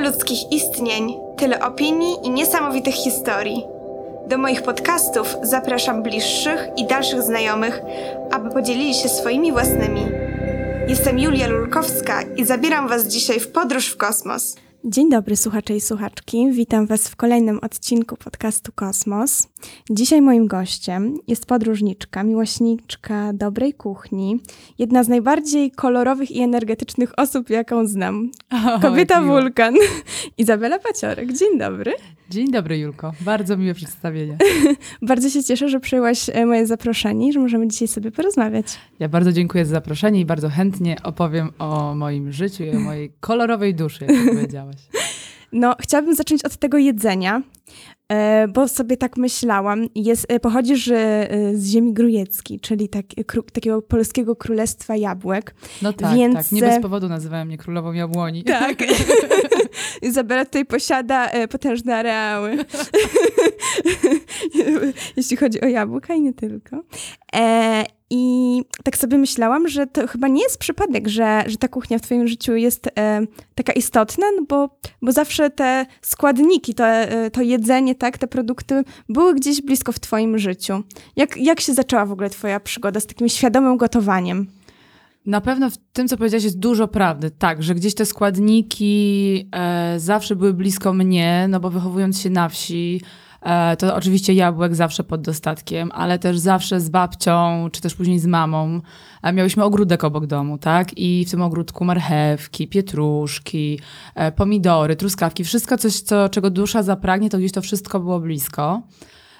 [0.00, 3.64] ludzkich istnień, tyle opinii i niesamowitych historii.
[4.26, 7.80] Do moich podcastów zapraszam bliższych i dalszych znajomych,
[8.30, 10.06] aby podzielili się swoimi własnymi.
[10.88, 14.56] Jestem Julia Lulkowska i zabieram Was dzisiaj w podróż w kosmos.
[14.84, 16.52] Dzień dobry słuchacze i słuchaczki.
[16.52, 19.48] Witam Was w kolejnym odcinku podcastu Kosmos.
[19.90, 24.40] Dzisiaj moim gościem jest podróżniczka, miłośniczka dobrej kuchni,
[24.78, 28.30] jedna z najbardziej kolorowych i energetycznych osób, jaką znam.
[28.82, 29.74] Kobieta wulkan,
[30.38, 31.32] Izabela Paciorek.
[31.32, 31.92] Dzień dobry.
[32.30, 33.12] Dzień dobry, Julko.
[33.20, 34.38] Bardzo miłe przedstawienie.
[35.02, 38.66] bardzo się cieszę, że przyjęłaś e, moje zaproszenie i że możemy dzisiaj sobie porozmawiać.
[38.98, 43.12] Ja bardzo dziękuję za zaproszenie i bardzo chętnie opowiem o moim życiu i o mojej
[43.20, 44.34] kolorowej duszy, jak
[45.52, 47.42] No, chciałabym zacząć od tego jedzenia,
[48.08, 49.86] e, bo sobie tak myślałam.
[49.94, 50.86] Jest, e, pochodzisz
[51.54, 53.06] z ziemi grujeckiej, czyli tak,
[53.52, 55.54] takiego polskiego królestwa jabłek.
[55.82, 56.34] No tak, więc...
[56.34, 56.52] tak.
[56.52, 58.44] Nie bez powodu nazywałem mnie królową jabłoni.
[58.44, 58.78] Tak.
[60.02, 62.56] Izabela tutaj posiada e, potężne areały.
[65.16, 66.82] Jeśli chodzi o jabłka i nie tylko.
[67.34, 71.98] E, I tak sobie myślałam, że to chyba nie jest przypadek, że, że ta kuchnia
[71.98, 73.20] w Twoim życiu jest e,
[73.54, 78.84] taka istotna, no bo, bo zawsze te składniki, to, e, to jedzenie, tak, te produkty
[79.08, 80.82] były gdzieś blisko w Twoim życiu.
[81.16, 84.46] Jak, jak się zaczęła w ogóle Twoja przygoda z takim świadomym gotowaniem?
[85.26, 87.30] Na pewno w tym, co powiedziałaś, jest dużo prawdy.
[87.30, 92.48] Tak, że gdzieś te składniki e, zawsze były blisko mnie, no bo wychowując się na
[92.48, 93.00] wsi,
[93.78, 98.26] to oczywiście jabłek zawsze pod dostatkiem, ale też zawsze z babcią, czy też później z
[98.26, 98.80] mamą.
[99.22, 100.98] E, miałyśmy ogródek obok domu, tak?
[100.98, 103.80] I w tym ogródku marchewki, pietruszki,
[104.14, 108.82] e, pomidory, truskawki, wszystko coś, co, czego dusza zapragnie, to gdzieś to wszystko było blisko.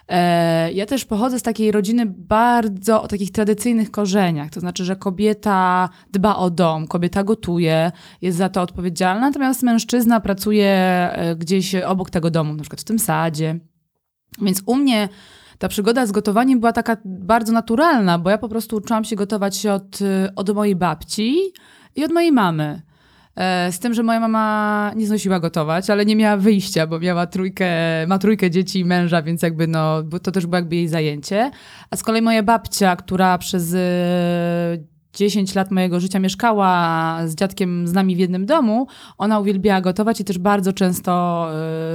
[0.09, 4.97] E, ja też pochodzę z takiej rodziny bardzo o takich tradycyjnych korzeniach, to znaczy, że
[4.97, 7.93] kobieta dba o dom, kobieta gotuje,
[8.23, 12.85] jest za to odpowiedzialna, natomiast mężczyzna pracuje e, gdzieś obok tego domu, na przykład w
[12.85, 13.70] tym sadzie.
[14.43, 15.09] Więc u mnie
[15.59, 19.67] ta przygoda z gotowaniem była taka bardzo naturalna, bo ja po prostu uczyłam się gotować
[19.67, 19.99] od,
[20.37, 21.39] od mojej babci
[21.97, 22.83] i od mojej mamy.
[23.37, 27.27] E, z tym, że moja mama nie znosiła gotować, ale nie miała wyjścia, bo miała
[27.27, 27.67] trójkę,
[28.07, 31.51] ma trójkę dzieci i męża, więc jakby no, to też było jakby jej zajęcie.
[31.91, 33.77] A z kolei moja babcia, która przez
[35.15, 38.87] 10 lat mojego życia mieszkała z dziadkiem z nami w jednym domu,
[39.19, 41.47] ona uwielbiała gotować i też bardzo często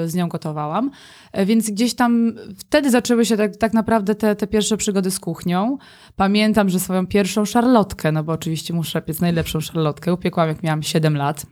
[0.04, 0.92] y, z nią gotowałam.
[1.32, 5.20] E, więc gdzieś tam wtedy zaczęły się tak, tak naprawdę te, te pierwsze przygody z
[5.20, 5.78] kuchnią.
[6.16, 10.84] Pamiętam, że swoją pierwszą szarlotkę, no bo oczywiście muszę piec najlepszą szarlotkę, upiekłam jak miałam
[10.84, 11.46] 7 lat.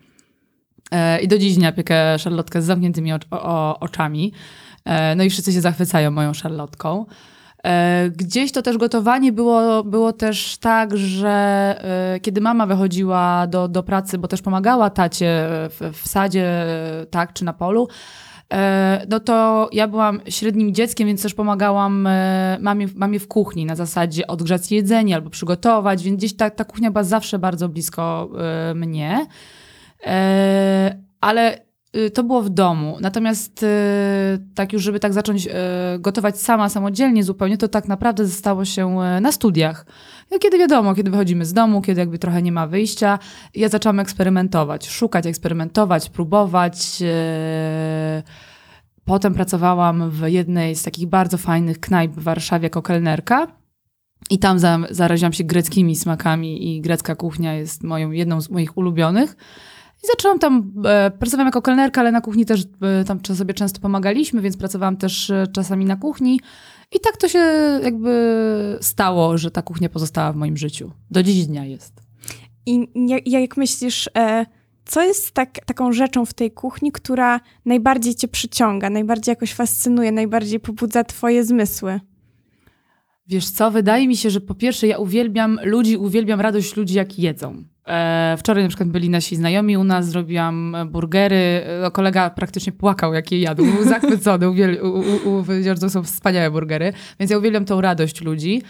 [0.91, 3.11] E, I do dziś dnia piekę szarlotkę z zamkniętymi
[3.79, 4.33] oczami.
[4.85, 7.05] E, no i wszyscy się zachwycają moją szarlotką.
[7.65, 11.29] E, gdzieś to też gotowanie było, było też tak, że
[12.15, 16.65] e, kiedy mama wychodziła do, do pracy, bo też pomagała tacie w, w sadzie,
[17.11, 17.87] tak, czy na polu,
[18.53, 22.07] e, no to ja byłam średnim dzieckiem, więc też pomagałam
[22.59, 26.91] mamie, mamie w kuchni na zasadzie odgrzać jedzenie albo przygotować, więc gdzieś ta, ta kuchnia
[26.91, 28.29] była zawsze bardzo blisko
[28.75, 29.27] mnie.
[31.21, 31.65] Ale
[32.13, 32.97] to było w domu.
[33.01, 33.67] Natomiast y,
[34.55, 35.51] tak już, żeby tak zacząć y,
[35.99, 39.85] gotować sama, samodzielnie zupełnie, to tak naprawdę zostało się na studiach.
[40.31, 43.19] No, kiedy wiadomo, kiedy wychodzimy z domu, kiedy jakby trochę nie ma wyjścia,
[43.55, 47.03] ja zaczęłam eksperymentować, szukać, eksperymentować, próbować.
[49.05, 53.47] Potem pracowałam w jednej z takich bardzo fajnych knajp w Warszawie jako kelnerka.
[54.29, 54.59] I tam
[54.89, 59.35] zaraziłam się greckimi smakami i grecka kuchnia jest moją, jedną z moich ulubionych.
[60.03, 63.79] I zaczęłam tam, e, pracowałam jako kelnerka, ale na kuchni też e, tam sobie często
[63.79, 66.39] pomagaliśmy, więc pracowałam też e, czasami na kuchni.
[66.95, 67.39] I tak to się
[67.83, 70.91] jakby stało, że ta kuchnia pozostała w moim życiu.
[71.11, 71.93] Do dziś dnia jest.
[72.65, 74.45] I jak, jak myślisz, e,
[74.85, 80.11] co jest tak, taką rzeczą w tej kuchni, która najbardziej cię przyciąga, najbardziej jakoś fascynuje,
[80.11, 81.99] najbardziej pobudza twoje zmysły?
[83.27, 87.19] Wiesz co, wydaje mi się, że po pierwsze ja uwielbiam ludzi, uwielbiam radość ludzi, jak
[87.19, 87.63] jedzą.
[87.87, 91.63] E, wczoraj na przykład byli nasi znajomi u nas, zrobiłam burgery.
[91.85, 93.65] E, kolega praktycznie płakał, jak je jadł.
[93.65, 94.45] Był zachwycony,
[95.47, 96.93] powiedział, że to są wspaniałe burgery.
[97.19, 98.61] Więc ja uwielbiam tą radość ludzi.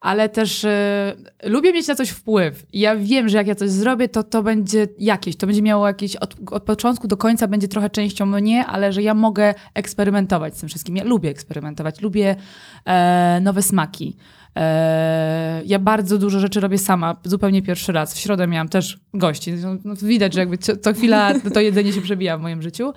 [0.00, 1.14] Ale też e,
[1.44, 2.66] lubię mieć na coś wpływ.
[2.72, 5.86] I ja wiem, że jak ja coś zrobię, to to będzie jakieś, to będzie miało
[5.86, 10.56] jakieś, od, od początku do końca będzie trochę częścią mnie, ale że ja mogę eksperymentować
[10.56, 10.96] z tym wszystkim.
[10.96, 12.36] Ja lubię eksperymentować, lubię
[12.84, 14.16] e, nowe smaki.
[14.56, 18.14] E, ja bardzo dużo rzeczy robię sama, zupełnie pierwszy raz.
[18.14, 19.52] W środę miałam też gości.
[19.52, 22.92] No, no widać, że jakby co, co chwila to jedzenie się przebija w moim życiu.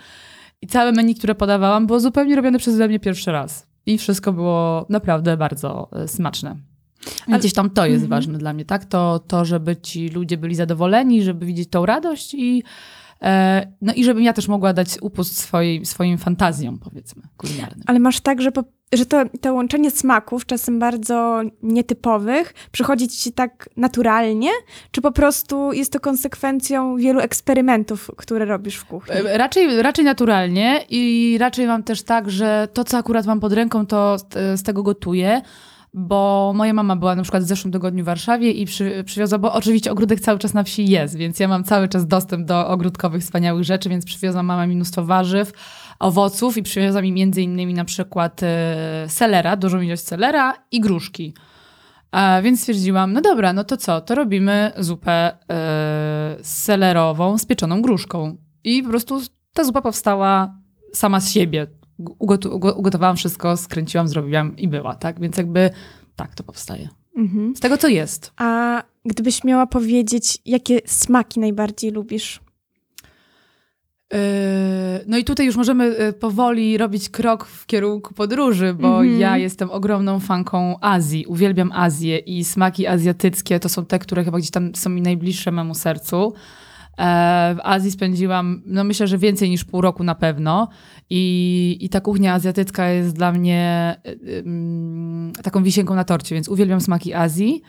[0.62, 3.68] I całe menu, które podawałam, było zupełnie robione przeze mnie pierwszy raz.
[3.86, 6.71] I wszystko było naprawdę bardzo e, smaczne.
[7.27, 8.09] Ale gdzieś tam to jest -hmm.
[8.09, 8.86] ważne dla mnie, tak?
[8.86, 12.63] To, to, żeby ci ludzie byli zadowoleni, żeby widzieć tą radość i
[13.21, 17.83] E, no i żebym ja też mogła dać upust swojej, swoim fantazjom, powiedzmy, kulinarnym.
[17.88, 18.63] Ale masz tak, że, po,
[18.94, 24.50] że to, to łączenie smaków, czasem bardzo nietypowych, przychodzi ci tak naturalnie,
[24.92, 29.15] czy po prostu jest to konsekwencją wielu eksperymentów, które robisz w kuchni?
[29.15, 33.53] E, Raczej, raczej naturalnie i raczej mam też tak, że to, co akurat mam pod
[33.53, 35.42] ręką, to z, z tego gotuję.
[35.94, 39.54] Bo moja mama była na przykład w zeszłym tygodniu w Warszawie i przy, przywiozła, bo
[39.54, 43.22] oczywiście ogródek cały czas na wsi jest, więc ja mam cały czas dostęp do ogródkowych
[43.22, 45.52] wspaniałych rzeczy, więc przywiozła mama mi mnóstwo warzyw,
[46.00, 51.34] owoców i przywiozła mi między innymi na przykład e, selera, dużą ilość selera i gruszki.
[52.12, 57.82] A więc stwierdziłam, no dobra, no to co, to robimy zupę e, selerową z pieczoną
[57.82, 58.38] gruszką.
[58.64, 59.22] I po prostu
[59.54, 60.56] ta zupa powstała
[60.94, 61.68] sama z siebie.
[62.75, 65.19] Ugotowałam wszystko, skręciłam, zrobiłam i była, tak?
[65.19, 65.69] Więc jakby
[66.15, 66.89] tak to powstaje.
[67.18, 67.56] Mhm.
[67.56, 68.31] Z tego, co jest.
[68.38, 72.39] A gdybyś miała powiedzieć, jakie smaki najbardziej lubisz?
[74.13, 74.18] Yy,
[75.07, 79.19] No i tutaj już możemy yy, powoli robić krok w kierunku podróży, bo Mhm.
[79.19, 81.25] ja jestem ogromną fanką Azji.
[81.25, 85.51] Uwielbiam Azję i smaki azjatyckie to są te, które chyba gdzieś tam są mi najbliższe
[85.51, 86.33] memu sercu.
[87.01, 90.68] E, W Azji spędziłam, no myślę, że więcej niż pół roku na pewno.
[91.09, 94.44] I, i ta kuchnia azjatycka jest dla mnie y,
[95.44, 97.62] taką wisienką na torcie, więc uwielbiam smaki Azji.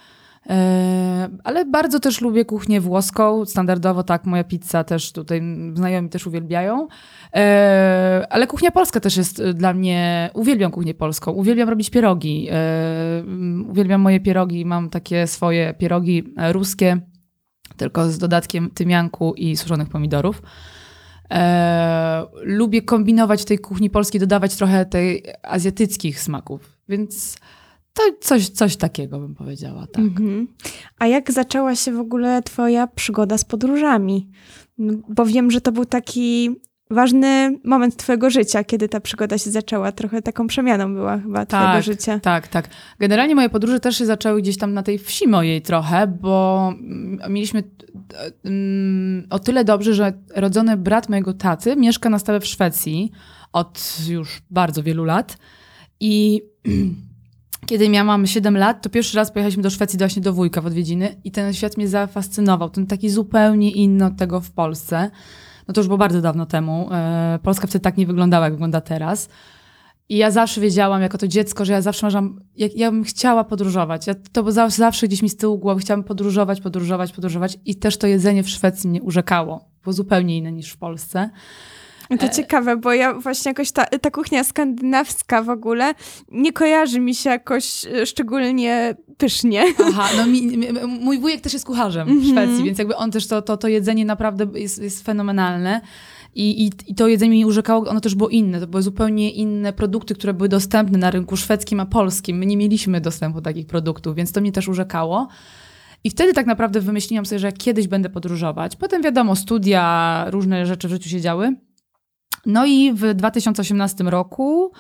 [0.51, 3.47] E, Ale bardzo też lubię kuchnię włoską.
[3.47, 5.43] Standardowo tak, moja pizza też tutaj
[5.75, 6.89] znajomi też uwielbiają.
[7.35, 10.31] E, Ale kuchnia polska też jest y, dla mnie.
[10.35, 11.33] Uwielbiam kuchnię polską.
[11.33, 12.49] Uwielbiam robić pierogi.
[13.69, 14.65] Uwielbiam moje pierogi.
[14.65, 17.01] Mam takie swoje pierogi ruskie,
[17.77, 20.43] tylko z dodatkiem tymianku i suszonych pomidorów.
[21.31, 27.37] E, lubię kombinować w tej kuchni polskiej, dodawać trochę tej azjatyckich smaków, więc
[27.95, 30.05] to coś, coś takiego bym powiedziała, tak.
[30.05, 30.49] Mhm.
[30.99, 34.31] A jak zaczęła się w ogóle twoja przygoda z podróżami?
[34.79, 36.51] No, Bo wiem, że to był taki
[36.93, 39.93] ważny moment twojego życia, kiedy ta przygoda się zaczęła.
[39.93, 42.21] Trochę taką przemianą była chyba twojego Tak, życia.
[42.21, 42.69] Tak, tak.
[42.99, 47.33] Generalnie moje podróże też się zaczęły gdzieś tam na tej wsi mojej trochę, bo mm,
[47.33, 47.63] mieliśmy
[48.45, 53.13] mm, o tyle dobrze, że rodzony brat mojego taty mieszka na stałe w Szwecji
[53.53, 55.39] od już bardzo wielu lat
[56.01, 56.43] i
[57.67, 61.17] kiedy miałam 7 lat, to pierwszy raz pojechaliśmy do Szwecji właśnie do wujka w odwiedziny
[61.25, 62.71] i ten świat mnie zafascynował.
[62.71, 65.11] Ten taki zupełnie inny od tego w Polsce.
[65.69, 66.89] No to już było bardzo dawno temu.
[66.93, 69.29] E, Polska wtedy tak nie wyglądała, jak wygląda teraz.
[70.09, 74.07] I ja zawsze wiedziałam, jako to dziecko, że ja zawsze marzam, ja bym chciała podróżować.
[74.07, 77.59] Ja, to było zawsze gdzieś mi z tyłu głowy, chciałam podróżować, podróżować, podróżować.
[77.65, 79.69] I też to jedzenie w Szwecji mnie urzekało.
[79.83, 81.31] Było zupełnie inne niż w Polsce.
[82.21, 85.95] To ciekawe, bo ja właśnie jakoś ta, ta kuchnia skandynawska w ogóle
[86.31, 89.65] nie kojarzy mi się jakoś e, szczególnie pysznie.
[89.89, 93.43] Aha, no mi, mój wujek też jest kucharzem w Szwecji, więc jakby on też to,
[93.43, 95.81] to, to jedzenie naprawdę jest, jest fenomenalne.
[96.35, 98.61] I, i, I to jedzenie mi urzekało, ono też było inne.
[98.61, 102.39] To były zupełnie inne produkty, które były dostępne na rynku szwedzkim a polskim.
[102.39, 105.29] My nie mieliśmy dostępu do takich produktów, więc to mnie też urzekało.
[106.05, 108.77] I wtedy tak naprawdę wymyśliłam sobie, że kiedyś będę podróżować.
[108.77, 111.57] Potem wiadomo, studia, różne rzeczy w życiu się działy.
[112.47, 114.73] No i w 2018 roku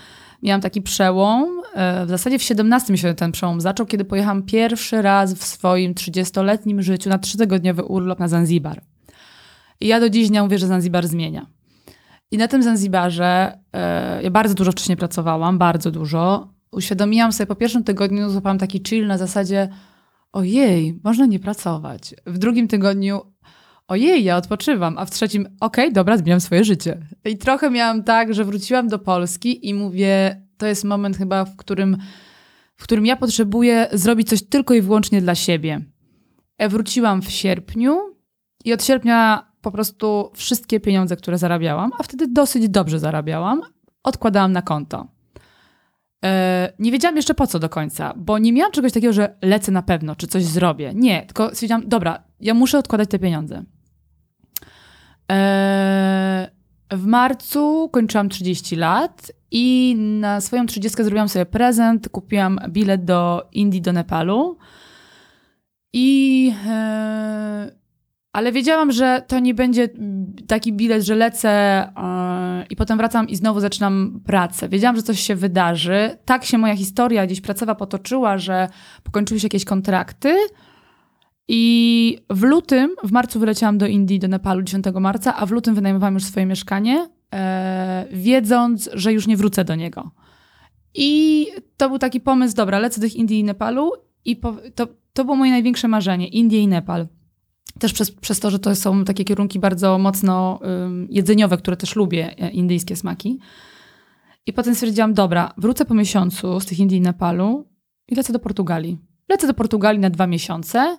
[0.42, 1.62] miałam taki przełom.
[1.74, 5.94] e, W zasadzie w 17 się ten przełom zaczął, kiedy pojechałam pierwszy raz w swoim
[5.94, 8.82] 30-letnim życiu na trzytygodniowy urlop na Zanzibar.
[9.80, 11.46] I ja do dziś nie mówię, że Zanzibar zmienia.
[12.30, 16.48] I na tym Zanzibarze e, ja bardzo dużo wcześniej pracowałam, bardzo dużo.
[16.72, 19.68] Uświadomiłam sobie po pierwszym tygodniu, złapałam taki chill na zasadzie
[20.32, 22.14] ojej, można nie pracować.
[22.26, 23.31] W drugim tygodniu
[23.92, 26.98] ojej, ja odpoczywam, a w trzecim okej, dobra, zmieniam swoje życie.
[27.24, 31.56] I trochę miałam tak, że wróciłam do Polski i mówię, to jest moment chyba, w
[31.56, 31.96] którym,
[32.76, 35.80] w którym ja potrzebuję zrobić coś tylko i wyłącznie dla siebie.
[36.58, 38.00] Ja wróciłam w sierpniu
[38.64, 43.60] i od sierpnia po prostu wszystkie pieniądze, które zarabiałam, a wtedy dosyć dobrze zarabiałam,
[44.02, 45.06] odkładałam na konto.
[46.24, 49.72] E, Nie wiedziałam jeszcze po co do końca, bo nie miałam czegoś takiego, że lecę
[49.72, 50.92] na pewno, czy coś zrobię.
[50.94, 53.64] Nie, tylko stwierdziłam, dobra, ja muszę odkładać te pieniądze.
[55.32, 56.50] E,
[56.90, 63.48] W marcu kończyłam 30 lat i na swoją 30 zrobiłam sobie prezent, kupiłam bilet do
[63.52, 64.58] Indii, do Nepalu.
[65.92, 67.72] I e,
[68.32, 69.88] ale wiedziałam, że to nie będzie
[70.46, 71.88] taki bilet, że lecę
[72.70, 74.68] i potem wracam i znowu zaczynam pracę.
[74.68, 76.18] Wiedziałam, że coś się wydarzy.
[76.24, 78.68] Tak się moja historia gdzieś pracowa potoczyła, że
[79.02, 80.36] pokończyły się jakieś kontrakty.
[81.48, 85.74] I w lutym, w marcu wyleciałam do Indii, do Nepalu 10 marca, a w lutym
[85.74, 90.10] wynajmowałam już swoje mieszkanie, e, wiedząc, że już nie wrócę do niego.
[90.94, 91.46] I
[91.76, 93.92] to był taki pomysł, dobra, lecę do Indii i Nepalu
[94.24, 97.06] i po, to, to było moje największe marzenie, Indie i Nepal.
[97.78, 101.96] też przez, przez to, że to są takie kierunki bardzo mocno ym, jedzeniowe, które też
[101.96, 103.38] lubię, e, indyjskie smaki.
[104.46, 107.68] I potem stwierdziłam, dobra, wrócę po miesiącu z tych Indii i Nepalu
[108.08, 108.98] i lecę do Portugalii.
[109.28, 110.98] Lecę do Portugalii na dwa miesiące,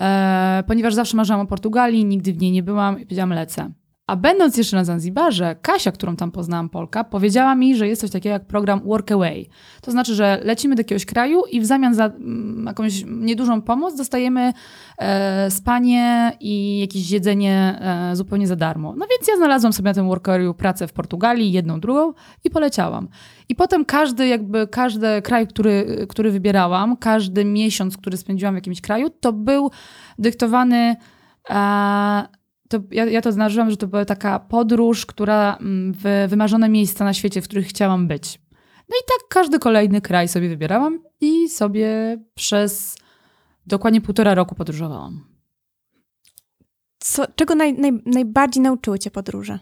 [0.00, 3.70] e, ponieważ zawsze marzyłam o Portugalii, nigdy w niej nie byłam i powiedziałam, lecę.
[4.08, 8.10] A będąc jeszcze na Zanzibarze, Kasia, którą tam poznałam, Polka, powiedziała mi, że jest coś
[8.10, 9.48] takiego jak program Workaway.
[9.82, 13.96] To znaczy, że lecimy do jakiegoś kraju i w zamian za mm, jakąś niedużą pomoc
[13.96, 14.52] dostajemy
[14.98, 18.94] e, spanie i jakieś jedzenie e, zupełnie za darmo.
[18.96, 22.12] No więc ja znalazłam sobie na tym Workawayu pracę w Portugalii, jedną, drugą
[22.44, 23.08] i poleciałam.
[23.48, 28.80] I potem każdy, jakby każdy kraj, który, który wybierałam, każdy miesiąc, który spędziłam w jakimś
[28.80, 29.70] kraju, to był
[30.18, 30.96] dyktowany
[31.50, 32.38] e,
[32.68, 37.04] to ja, ja to znaczyłam, że to była taka podróż, która mm, w wymarzone miejsca
[37.04, 38.40] na świecie, w których chciałam być.
[38.88, 42.96] No i tak każdy kolejny kraj sobie wybierałam i sobie przez
[43.66, 45.24] dokładnie półtora roku podróżowałam.
[46.98, 49.58] Co, czego naj, naj, najbardziej nauczyły cię podróże?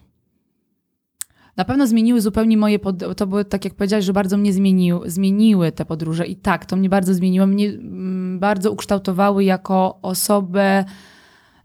[1.57, 3.17] Na pewno zmieniły zupełnie moje, pod...
[3.17, 6.77] to były, tak jak powiedziałaś, że bardzo mnie zmieniły, zmieniły te podróże i tak, to
[6.77, 10.85] mnie bardzo zmieniło, mnie mm, bardzo ukształtowały jako osobę,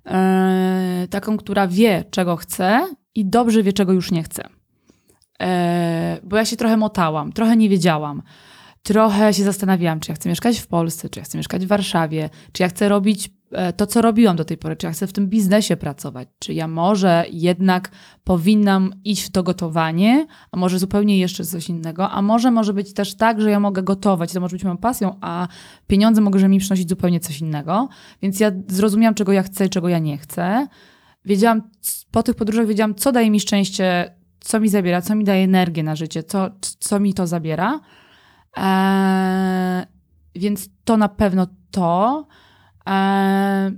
[0.06, 4.44] e, taką, która wie, czego chce i dobrze wie, czego już nie chce.
[5.42, 8.22] E, bo ja się trochę motałam, trochę nie wiedziałam.
[8.84, 12.30] Trochę się zastanawiałam, czy ja chcę mieszkać w Polsce, czy ja chcę mieszkać w Warszawie,
[12.52, 13.30] czy ja chcę robić
[13.78, 16.68] to, co robiłam do tej pory, czy ja chcę w tym biznesie pracować, czy ja
[16.68, 17.92] może jednak
[18.24, 22.94] powinnam iść w to gotowanie, a może zupełnie jeszcze coś innego, a może może być
[22.94, 25.48] też tak, że ja mogę gotować, to może być moją pasją, a
[25.88, 27.90] pieniądze mogą mi przynosić zupełnie coś innego.
[28.22, 30.68] Więc ja zrozumiałam, czego ja chcę i czego ja nie chcę.
[31.26, 31.62] Wiedziałam,
[32.12, 35.84] po tych podróżach wiedziałam, co daje mi szczęście, co mi zabiera, co mi daje energię
[35.84, 37.80] na życie, co, co mi to zabiera.
[38.58, 39.86] Eee,
[40.36, 42.28] więc to na pewno to.
[42.86, 43.72] Eee,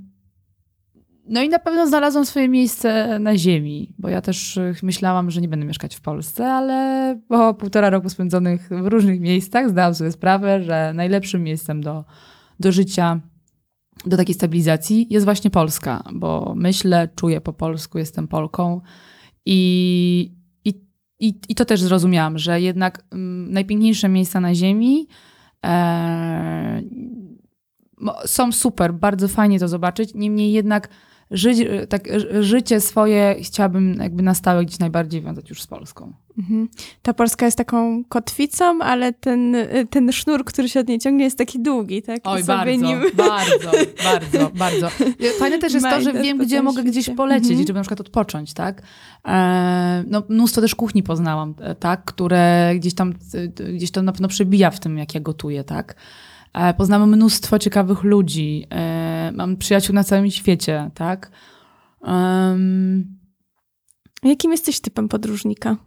[1.25, 5.47] no i na pewno znalazłam swoje miejsce na ziemi, bo ja też myślałam, że nie
[5.47, 10.63] będę mieszkać w Polsce, ale po półtora roku spędzonych w różnych miejscach zdałam sobie sprawę,
[10.63, 12.05] że najlepszym miejscem do,
[12.59, 13.19] do życia,
[14.05, 18.81] do takiej stabilizacji jest właśnie Polska, bo myślę, czuję po polsku, jestem Polką
[19.45, 20.31] i,
[20.65, 20.73] i,
[21.19, 25.07] i, i to też zrozumiałam, że jednak mm, najpiękniejsze miejsca na ziemi
[25.65, 26.81] e,
[28.25, 30.89] są super, bardzo fajnie to zobaczyć, niemniej jednak
[31.33, 31.57] żyć,
[31.89, 32.07] tak,
[32.39, 36.13] życie swoje chciałabym jakby na stałe gdzieś najbardziej wiązać już z Polską.
[36.37, 36.69] Mhm.
[37.01, 39.55] Ta Polska jest taką kotwicą, ale ten,
[39.89, 42.17] ten sznur, który się od niej ciągnie, jest taki długi, tak?
[42.17, 42.99] I Oj, bardzo, nim...
[43.15, 43.71] bardzo,
[44.03, 44.89] bardzo, bardzo.
[45.39, 47.67] Fajne też jest to, że wiem, gdzie mogę gdzieś polecieć, mhm.
[47.67, 48.81] żeby na przykład odpocząć, tak?
[49.27, 52.05] E, no, mnóstwo też kuchni poznałam, e, tak?
[52.05, 55.95] Które gdzieś tam, e, gdzieś to na pewno przebija w tym, jak ja gotuję, tak?
[56.53, 58.65] E, poznałam mnóstwo ciekawych ludzi.
[58.69, 61.31] E, mam przyjaciół na całym świecie, tak?
[62.01, 63.23] Um...
[64.23, 65.77] Jakim jesteś typem podróżnika?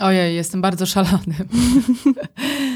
[0.00, 1.48] Ojej, jestem bardzo szalonym.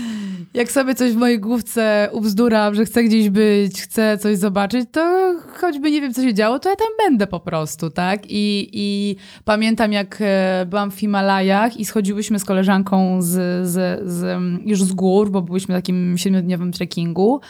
[0.54, 5.34] Jak sobie coś w mojej główce ubzduram, że chcę gdzieś być, chcę coś zobaczyć, to
[5.60, 8.22] choćby nie wiem, co się działo, to ja tam będę po prostu, tak?
[8.26, 14.40] I, i pamiętam, jak e, byłam w Himalajach i schodziłyśmy z koleżanką z, z, z,
[14.64, 17.40] już z gór, bo byliśmy w takim siedmiodniowym trekkingu.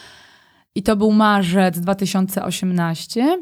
[0.74, 3.38] I to był marzec 2018.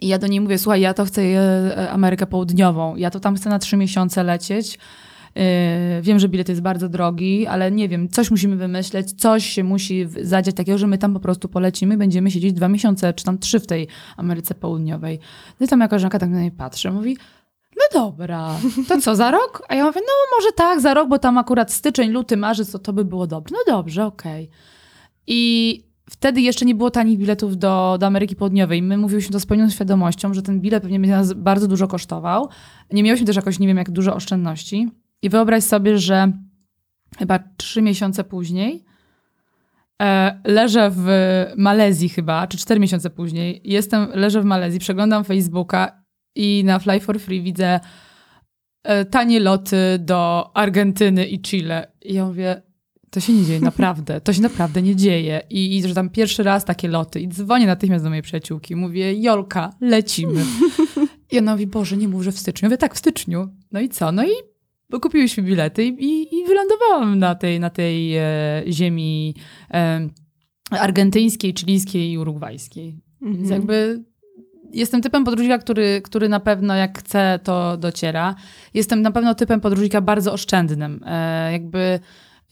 [0.00, 3.34] I ja do niej mówię, słuchaj, ja to chcę e, Amerykę Południową, ja to tam
[3.34, 4.78] chcę na trzy miesiące lecieć.
[5.34, 9.64] Yy, wiem, że bilet jest bardzo drogi, ale nie wiem, coś musimy wymyśleć, coś się
[9.64, 13.38] musi zadziać takiego, że my tam po prostu polecimy, będziemy siedzieć dwa miesiące, czy tam
[13.38, 15.18] trzy w tej Ameryce Południowej.
[15.60, 17.16] No i tam jakaś żonka tak na mnie patrzy, mówi,
[17.76, 18.56] no dobra,
[18.88, 19.62] to co, za rok?
[19.68, 22.78] A ja mówię, no może tak, za rok, bo tam akurat styczeń, luty, marzec, to
[22.78, 23.54] to by było dobrze.
[23.54, 24.44] No dobrze, okej.
[24.44, 24.56] Okay.
[25.26, 28.82] I wtedy jeszcze nie było tanich biletów do, do Ameryki Południowej.
[28.82, 32.48] My mówiliśmy to z pełną świadomością, że ten bilet pewnie będzie nas bardzo dużo kosztował.
[32.92, 34.88] Nie miałyśmy też jakoś, nie wiem, jak dużo oszczędności.
[35.22, 36.32] I wyobraź sobie, że
[37.18, 38.84] chyba trzy miesiące później
[40.02, 41.06] e, leżę w
[41.56, 46.02] Malezji chyba, czy cztery miesiące później, jestem, leżę w Malezji, przeglądam Facebooka
[46.34, 47.80] i na Fly for Free widzę
[48.84, 51.92] e, tanie loty do Argentyny i Chile.
[52.02, 52.62] I ja mówię,
[53.10, 54.20] to się nie dzieje, naprawdę.
[54.20, 55.42] To się naprawdę nie dzieje.
[55.50, 57.20] I, I że tam pierwszy raz takie loty.
[57.20, 58.76] I dzwonię natychmiast do mojej przyjaciółki.
[58.76, 60.44] Mówię, Jolka, lecimy.
[61.32, 62.66] I ona mówi, Boże, nie mów, że w styczniu.
[62.66, 63.48] Ja mówię, tak, w styczniu.
[63.72, 64.12] No i co?
[64.12, 64.51] No i
[64.92, 68.22] bo kupiłyśmy bilety i, i wylądowałam na tej, na tej e,
[68.66, 69.34] ziemi
[69.74, 70.08] e,
[70.70, 73.00] argentyńskiej, chilijskiej i urugwajskiej.
[73.22, 73.36] Mhm.
[73.36, 74.04] Więc jakby
[74.72, 78.34] jestem typem podróżnika, który, który na pewno jak chce, to dociera.
[78.74, 81.00] Jestem na pewno typem podróżnika bardzo oszczędnym.
[81.06, 82.00] E, jakby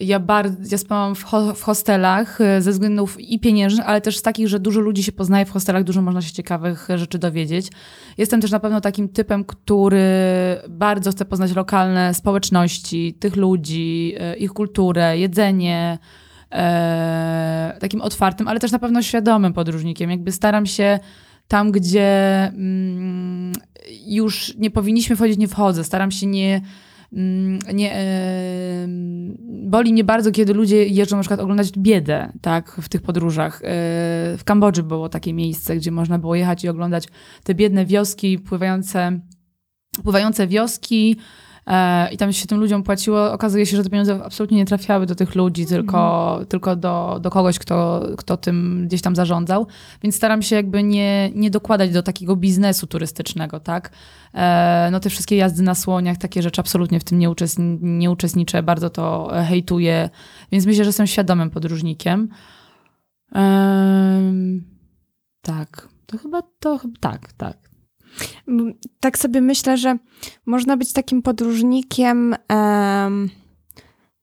[0.01, 4.17] ja, bardzo, ja spałam w, ho, w hostelach e, ze względów i pieniężnych, ale też
[4.17, 7.67] z takich, że dużo ludzi się poznaje w hostelach, dużo można się ciekawych rzeczy dowiedzieć.
[8.17, 10.01] Jestem też na pewno takim typem, który
[10.69, 15.97] bardzo chce poznać lokalne społeczności, tych ludzi, e, ich kulturę, jedzenie,
[16.51, 20.09] e, takim otwartym, ale też na pewno świadomym podróżnikiem.
[20.09, 20.99] Jakby staram się
[21.47, 23.53] tam, gdzie mm,
[24.05, 25.83] już nie powinniśmy wchodzić, nie wchodzę.
[25.83, 26.61] Staram się nie
[27.73, 28.05] nie,
[29.63, 33.61] boli mnie bardzo, kiedy ludzie jeżdżą na przykład oglądać biedę, tak, w tych podróżach.
[33.63, 33.67] E,
[34.37, 37.07] w Kambodży było takie miejsce, gdzie można było jechać i oglądać
[37.43, 39.19] te biedne wioski, pływające,
[40.03, 41.17] pływające wioski,
[42.11, 43.31] i tam się tym ludziom płaciło.
[43.31, 46.45] Okazuje się, że te pieniądze absolutnie nie trafiały do tych ludzi, tylko, mhm.
[46.45, 49.67] tylko do, do kogoś, kto, kto tym gdzieś tam zarządzał.
[50.03, 53.91] Więc staram się jakby nie, nie dokładać do takiego biznesu turystycznego, tak?
[54.33, 58.11] E, no te wszystkie jazdy na słoniach, takie rzeczy absolutnie w tym nie, uczestni nie
[58.11, 60.09] uczestniczę, bardzo to hejtuję,
[60.51, 62.29] więc myślę, że jestem świadomym podróżnikiem.
[65.41, 67.70] tak, to chyba to, tak, tak.
[68.99, 69.97] Tak sobie myślę, że
[70.45, 72.35] można być takim podróżnikiem.
[72.49, 73.29] Um,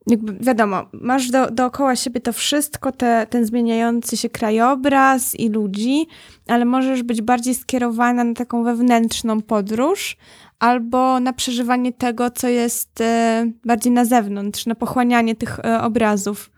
[0.07, 6.07] jakby wiadomo, masz do, dookoła siebie to wszystko, te, ten zmieniający się krajobraz i ludzi,
[6.47, 10.17] ale możesz być bardziej skierowana na taką wewnętrzną podróż
[10.59, 16.51] albo na przeżywanie tego, co jest e, bardziej na zewnątrz, na pochłanianie tych e, obrazów.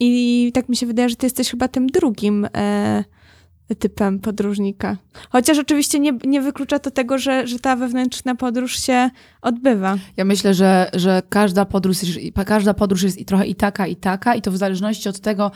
[0.00, 2.48] I tak mi się wydaje, że ty jesteś chyba tym drugim.
[2.56, 3.04] E,
[3.76, 4.96] typem podróżnika.
[5.30, 9.10] Chociaż oczywiście nie, nie wyklucza to tego, że, że ta wewnętrzna podróż się
[9.42, 9.96] odbywa.
[10.16, 11.96] Ja myślę, że, że każda, podróż,
[12.46, 15.50] każda podróż jest i trochę i taka, i taka, i to w zależności od tego,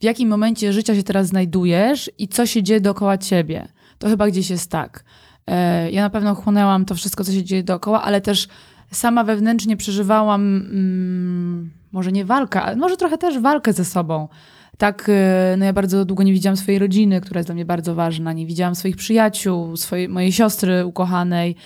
[0.00, 3.68] w jakim momencie życia się teraz znajdujesz i co się dzieje dookoła ciebie.
[3.98, 5.04] To chyba gdzieś jest tak.
[5.46, 8.48] E, ja na pewno chłonęłam to wszystko, co się dzieje dookoła, ale też
[8.90, 14.28] sama wewnętrznie przeżywałam, mm, może nie walkę, ale może trochę też walkę ze sobą
[14.78, 17.94] tak, e, no ja bardzo długo nie widziałam swojej rodziny, która jest dla mnie bardzo
[17.94, 21.56] ważna, nie widziałam swoich przyjaciół, swojej, mojej siostry ukochanej.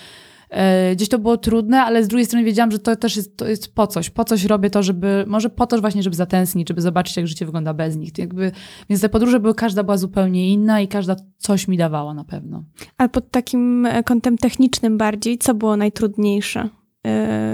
[0.50, 3.48] E, gdzieś to było trudne, ale z drugiej strony wiedziałam, że to też jest, to
[3.48, 4.10] jest po coś.
[4.10, 7.46] Po coś robię to, żeby, może po to właśnie, żeby zatęsknić, żeby zobaczyć, jak życie
[7.46, 8.18] wygląda bez nich.
[8.18, 8.52] Jakby,
[8.90, 12.64] więc te podróże były, każda była zupełnie inna i każda coś mi dawała na pewno.
[12.98, 16.68] Ale pod takim e, kątem technicznym bardziej, co było najtrudniejsze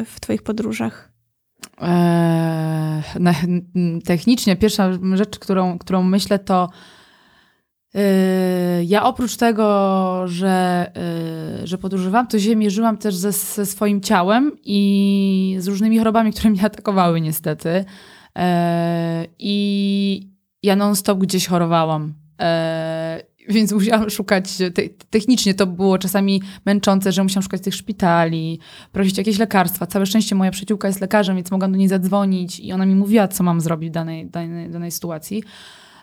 [0.05, 1.13] w twoich podróżach?
[1.81, 3.03] Eee,
[4.05, 6.68] technicznie pierwsza rzecz, którą, którą myślę, to
[7.94, 8.00] yy,
[8.85, 10.87] ja oprócz tego, że,
[11.61, 12.57] yy, że podróżowałam, to się
[12.96, 17.85] też ze, ze swoim ciałem i z różnymi chorobami, które mnie atakowały niestety.
[19.38, 22.14] I ja non-stop gdzieś chorowałam.
[23.49, 28.59] Więc musiałam szukać, te, technicznie to było czasami męczące, że musiałam szukać tych szpitali,
[28.93, 29.87] prosić jakieś lekarstwa.
[29.87, 33.29] Całe szczęście moja przyjaciółka jest lekarzem, więc mogłam do niej zadzwonić i ona mi mówiła,
[33.29, 35.43] co mam zrobić w danej, danej, danej sytuacji.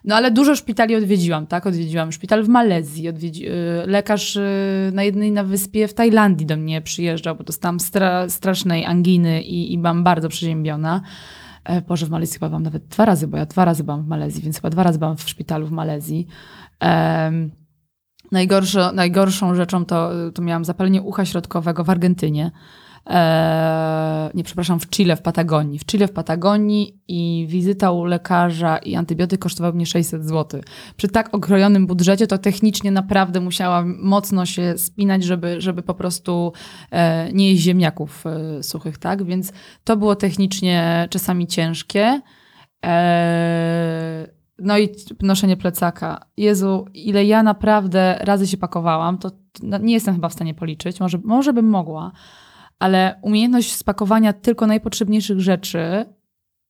[0.03, 1.67] No ale dużo szpitali odwiedziłam, tak?
[1.67, 3.47] Odwiedziłam szpital w Malezji, odwiedzi...
[3.47, 3.51] Y,
[3.85, 8.85] lekarz y, na jednej na wyspie w Tajlandii do mnie przyjeżdżał, bo dostałam stra strasznej
[8.85, 11.01] anginy i, i byłam bardzo przeziębiona.
[11.63, 14.07] E, Boże, w Malezji chyba byłam nawet dwa razy, bo ja dwa razy byłam w
[14.07, 16.27] Malezji, więc chyba dwa razy byłam w szpitalu w Malezji.
[16.81, 17.51] Um,
[18.93, 22.51] najgorszą, rzeczą to, to miałam zapalenie ucha środkowego w Argentynie.
[23.09, 25.79] E, nie, przepraszam, w Chile, w Patagonii.
[25.79, 30.61] W Chile, w Patagonii i wizyta u lekarza i antybiotyk kosztowały mnie 600 zł.
[30.97, 36.53] Przy tak okrojonym budżecie to technicznie naprawdę musiałam mocno się spinać, żeby, żeby po prostu
[36.91, 39.23] e, nie jeść ziemniaków e, suchych, tak?
[39.23, 42.21] Więc to było technicznie czasami ciężkie.
[42.85, 44.27] E,
[44.59, 44.89] no i
[45.21, 46.25] noszenie plecaka.
[46.37, 49.31] Jezu, ile ja naprawdę razy się pakowałam, to
[49.63, 52.11] no, nie jestem chyba w stanie policzyć, może, może bym mogła,
[52.81, 56.05] ale umiejętność spakowania tylko najpotrzebniejszych rzeczy,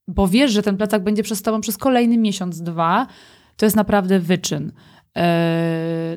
[0.07, 3.07] bo wiesz, że ten plecak będzie przez tobą przez kolejny miesiąc, dwa,
[3.57, 4.71] to jest naprawdę wyczyn.
[5.15, 5.21] Yy,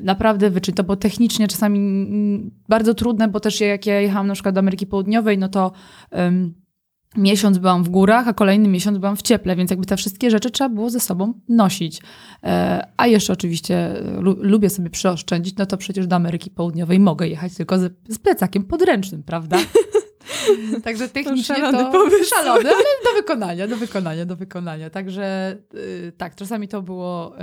[0.01, 0.75] naprawdę wyczyn.
[0.75, 4.87] To było technicznie czasami bardzo trudne, bo też jak ja jechałam na przykład do Ameryki
[4.87, 5.71] Południowej, no to...
[6.11, 6.64] Yy,
[7.17, 10.51] miesiąc byłam w górach, a kolejny miesiąc byłam w cieple, więc jakby te wszystkie rzeczy
[10.51, 12.01] trzeba było ze sobą nosić.
[12.43, 13.93] E, a jeszcze oczywiście
[14.37, 18.63] lubię sobie przeoszczędzić, no to przecież do Ameryki Południowej mogę jechać tylko z, z plecakiem
[18.63, 19.57] podręcznym, prawda?
[20.83, 24.89] Także technicznie to, to szalone, ale do wykonania, do wykonania, do wykonania.
[24.89, 27.35] Także yy, tak, czasami to było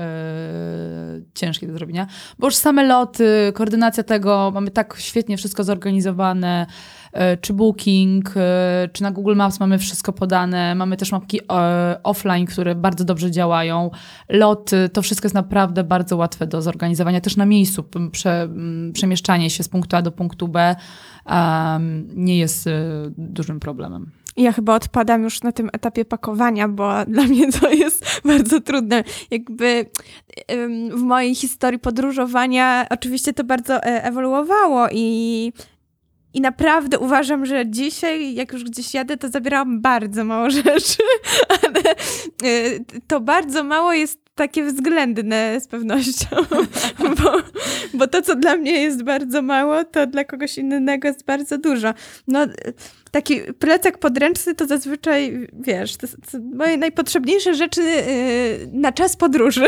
[1.16, 2.06] yy, ciężkie do zrobienia,
[2.38, 7.01] bo już same loty, koordynacja tego, mamy tak świetnie wszystko zorganizowane, E,
[7.40, 10.74] czy Booking, e, czy na Google Maps mamy wszystko podane.
[10.74, 13.90] Mamy też mapki e, offline, które bardzo dobrze działają.
[14.28, 17.20] Loty, to wszystko jest naprawdę bardzo łatwe do zorganizowania.
[17.20, 18.48] Też na miejscu prze,
[18.92, 20.76] przemieszczanie się z punktu A do punktu B
[21.26, 22.68] um, nie jest
[23.16, 24.10] dużym problemem.
[24.36, 29.04] Ja chyba odpadam już na tym etapie pakowania, bo dla mnie to jest bardzo trudne.
[29.30, 29.86] Jakby
[30.90, 35.52] w mojej historii podróżowania oczywiście to bardzo e, ewoluowało i,
[36.34, 41.02] i naprawdę uważam, że dzisiaj, jak już gdzieś jadę, to zabieram bardzo mało rzeczy,
[41.48, 46.26] ale e, to bardzo mało jest takie względne z pewnością,
[47.22, 47.32] bo,
[47.94, 51.94] bo to, co dla mnie jest bardzo mało, to dla kogoś innego jest bardzo dużo.
[52.28, 52.46] No,
[53.10, 59.64] taki plecak podręczny to zazwyczaj, wiesz, to, to moje najpotrzebniejsze rzeczy yy, na czas podróży.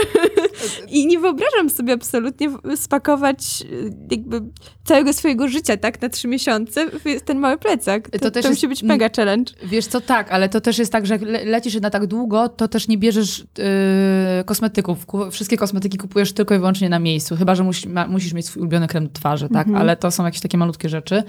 [0.91, 4.41] I nie wyobrażam sobie absolutnie spakować yy, jakby
[4.85, 8.11] całego swojego życia, tak, na trzy miesiące w ten mały plecak.
[8.11, 9.53] To, To też to jest- musi być mega challenge.
[9.65, 12.69] Wiesz co, tak, ale to też jest tak, że le lecisz na tak długo, to
[12.69, 15.07] też nie bierzesz yy, kosmetyków.
[15.31, 18.61] Wszystkie kosmetyki kupujesz tylko i wyłącznie na miejscu, chyba, że musi ma musisz mieć swój
[18.61, 19.67] ulubiony krem do twarzy, tak?
[19.67, 19.77] Mhm.
[19.77, 21.23] Ale to są jakieś takie malutkie rzeczy.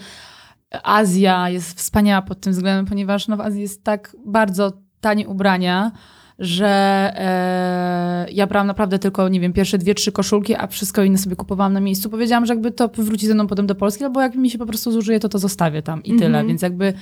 [0.84, 5.92] Azja jest wspaniała pod tym względem, ponieważ no, w Azji jest tak bardzo tanie ubrania,
[6.40, 6.68] że
[7.16, 11.36] e, ja brałam naprawdę tylko, nie wiem, pierwsze dwie, trzy koszulki, a wszystko inne sobie
[11.36, 12.10] kupowałam na miejscu.
[12.10, 14.66] Powiedziałam, że jakby to wróci ze mną potem do Polski, albo jak mi się po
[14.66, 16.26] prostu zużyje, to to zostawię tam i tyle.
[16.26, 16.48] Mhm.
[16.48, 16.94] Więc jakby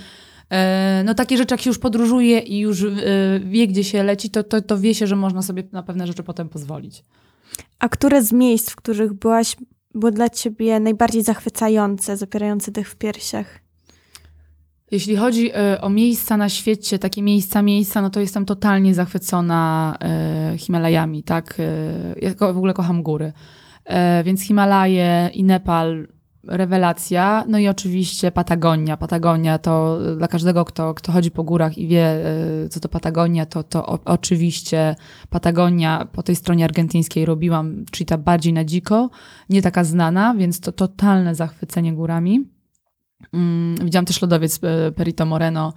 [0.49, 2.87] e, no takie rzeczy, jak się już podróżuje i już e,
[3.39, 6.23] wie, gdzie się leci, to, to, to wie się, że można sobie na pewne rzeczy
[6.23, 7.03] potem pozwolić.
[7.83, 9.55] A które z miejsc, w których byłaś,
[9.93, 13.59] było dla ciebie najbardziej zachwycające, zapierające dech w piersiach?
[14.91, 19.97] Jeśli chodzi e, o miejsca na świecie, takie miejsca, miejsca, no to jestem totalnie zachwycona
[20.01, 21.59] e, Himalajami, tak?
[21.59, 21.63] E,
[22.21, 23.33] ja w ogóle kocham góry.
[24.23, 26.07] Więc Himalaje i Nepal,
[26.47, 27.43] rewelacja.
[27.47, 28.97] No i oczywiście Patagonia.
[28.97, 32.06] Patagonia to e, dla każdego, kto, kto chodzi po górach i wie,
[32.65, 34.95] e, co to Patagonia, to, to o, oczywiście
[35.29, 39.10] Patagonia po tej stronie argentyńskiej robiłam, czyli ta bardziej na dziko,
[39.49, 42.45] nie taka znana, więc to totalne zachwycenie górami.
[43.34, 45.73] Mm, widziałam też lodowiec e, Perito Moreno.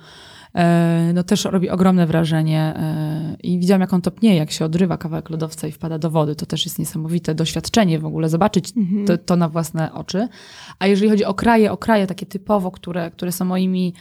[0.54, 4.98] E, No też robi ogromne wrażenie e, i widziałam jak on topnieje, jak się odrywa
[4.98, 6.36] kawałek lodowca i wpada do wody.
[6.36, 8.72] To też jest niesamowite doświadczenie w ogóle, zobaczyć
[9.06, 10.28] to, to na własne oczy.
[10.78, 13.94] A jeżeli chodzi o kraje, o kraje takie typowo, które, które są moimi,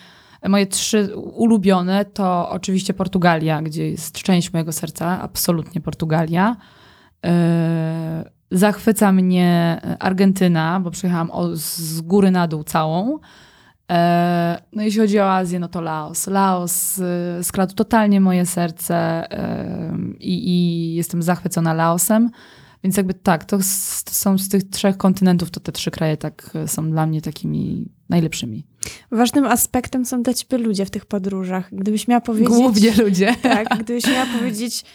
[0.50, 6.56] moje trzy ulubione, to oczywiście Portugalia, gdzie jest część mojego serca, absolutnie Portugalia.
[7.26, 13.20] E, Zachwyca mnie Argentyna, bo przyjechałam z góry na dół całą.
[13.92, 16.28] E, No jeśli chodzi o Azję, no to Laos.
[16.28, 17.04] Laos y,
[17.44, 18.96] skradł totalnie moje serce
[19.32, 22.30] e, i, i jestem zachwycona Laosem.
[22.84, 26.18] Więc jakby tak, to, s- to są z tych trzech kontynentów, to te trzy kraje
[26.18, 28.66] tak e, są dla mnie takimi najlepszymi.
[29.12, 31.70] Ważnym aspektem są dla ciebie ludzie w tych podróżach.
[31.72, 32.50] Gdybyś miała powiedzieć...
[32.50, 33.36] Głównie ludzie.
[33.42, 34.86] Tak, gdybyś miała powiedzieć,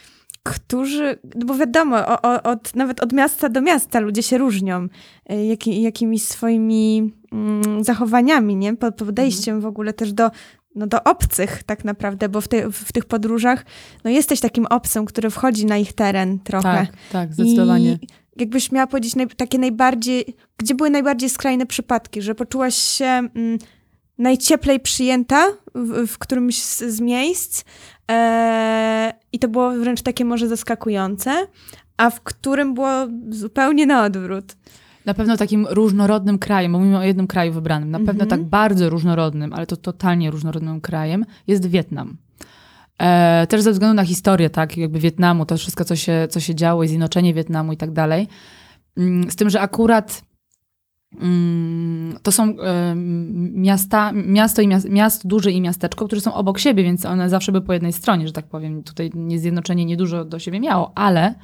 [0.43, 4.89] którzy, no bo wiadomo, o, od, nawet od miasta do miasta ludzie się różnią
[5.33, 8.77] y, jaki, jakimiś swoimi mm, zachowaniami, nie?
[8.77, 10.31] Po- Podejściem w ogóle też do,
[10.75, 13.65] no, do obcych tak naprawdę, bo w, te, w tych podróżach
[14.05, 16.87] no, jesteś takim obcym, który wchodzi na ich teren trochę.
[16.87, 17.99] Tak, tak, zdecydowanie.
[18.03, 23.05] I jakbyś miała powiedzieć naj, takie najbardziej, gdzie były najbardziej skrajne przypadki, że poczułaś się
[23.05, 23.59] mm,
[24.19, 27.65] najcieplej przyjęta w, w którymś z, z miejsc
[28.11, 31.47] e, i to było wręcz takie może zaskakujące,
[31.97, 32.91] a w którym było
[33.31, 34.57] zupełnie na odwrót.
[35.07, 38.29] Na pewno takim różnorodnym krajem, bo mówimy o jednym kraju wybranym, na pewno Mhm.
[38.29, 42.17] tak bardzo różnorodnym, ale to totalnie różnorodnym krajem jest Wietnam.
[42.99, 46.55] E, też ze względu na historię, tak, jakby Wietnamu, to wszystko, co się, co się
[46.55, 48.29] działo i zjednoczenie Wietnamu i tak dalej.
[48.97, 50.23] Mm, Z tym, że akurat
[52.23, 52.57] to są
[53.53, 57.53] miasta, miasto, i miast, miasto duże i miasteczko, które są obok siebie, więc one zawsze
[57.53, 58.83] były po jednej stronie, że tak powiem.
[58.83, 61.35] Tutaj nie zjednoczenie niedużo do siebie miało, ale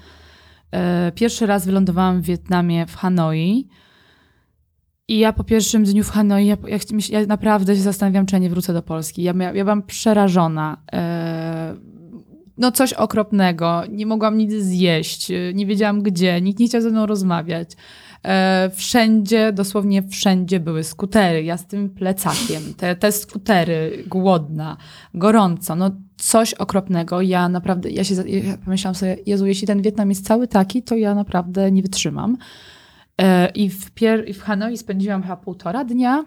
[0.70, 3.68] e, pierwszy raz wylądowałam w Wietnamie w Hanoi.
[5.09, 6.79] I ja po pierwszym dniu w Hanoi, ja, ja,
[7.20, 9.22] ja naprawdę się zastanawiam, czy ja nie wrócę do Polski.
[9.22, 10.76] Ja, mia, ja byłam przerażona.
[10.92, 11.74] E,
[12.59, 13.83] no coś okropnego.
[13.90, 15.31] Nie mogłam nic zjeść.
[15.31, 16.40] e, Nie wiedziałam gdzie.
[16.40, 17.70] Nikt nie chciał ze mną rozmawiać.
[18.24, 21.44] E, wszędzie, dosłownie wszędzie były skutery.
[21.44, 22.74] Ja z tym plecakiem.
[22.76, 24.76] Te, te skutery, głodna,
[25.14, 25.76] gorąco.
[25.76, 27.20] No coś okropnego.
[27.20, 30.96] Ja naprawdę, ja się ja pomyślałam sobie, Jezu, jeśli ten Wietnam jest cały taki, to
[30.96, 32.37] ja naprawdę nie wytrzymam.
[33.20, 36.24] E, I w, pier- w Hanoi spędziłam chyba półtora dnia.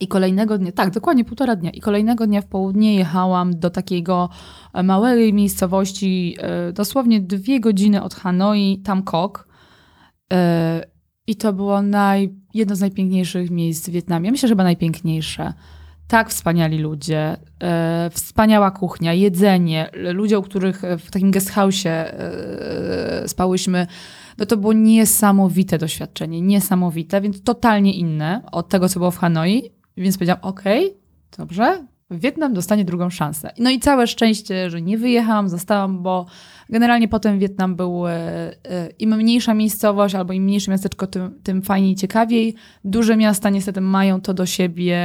[0.00, 1.70] I kolejnego dnia, tak, dokładnie półtora dnia.
[1.70, 4.28] I kolejnego dnia w południe jechałam do takiego
[4.72, 6.36] e, małej miejscowości,
[6.72, 9.53] dosłownie dwie godziny od Hanoi, tam Kok.
[10.34, 10.84] E,
[11.26, 14.30] I to było naj, jedno z najpiękniejszych miejsc w Wietnamie.
[14.30, 15.52] Myślę, że chyba najpiękniejsze.
[16.08, 21.52] Tak wspaniali ludzie, e, wspaniała kuchnia, jedzenie, ludzie, u których e, w takim guest
[23.26, 23.86] spałyśmy,
[24.38, 29.70] no to było niesamowite doświadczenie, niesamowite, więc totalnie inne od tego, co było w Hanoi.
[29.96, 30.94] Więc powiedziałam, okej,
[31.38, 33.52] dobrze, Wietnam dostanie drugą szansę.
[33.58, 36.26] No i całe szczęście, że nie wyjechałam, zostałam, bo
[36.68, 41.62] generalnie potem Wietnam był e, e, im mniejsza miejscowość albo im mniejsze miasteczko, tym, tym
[41.62, 42.54] fajniej i ciekawiej.
[42.84, 44.98] Duże miasta niestety mają to do siebie,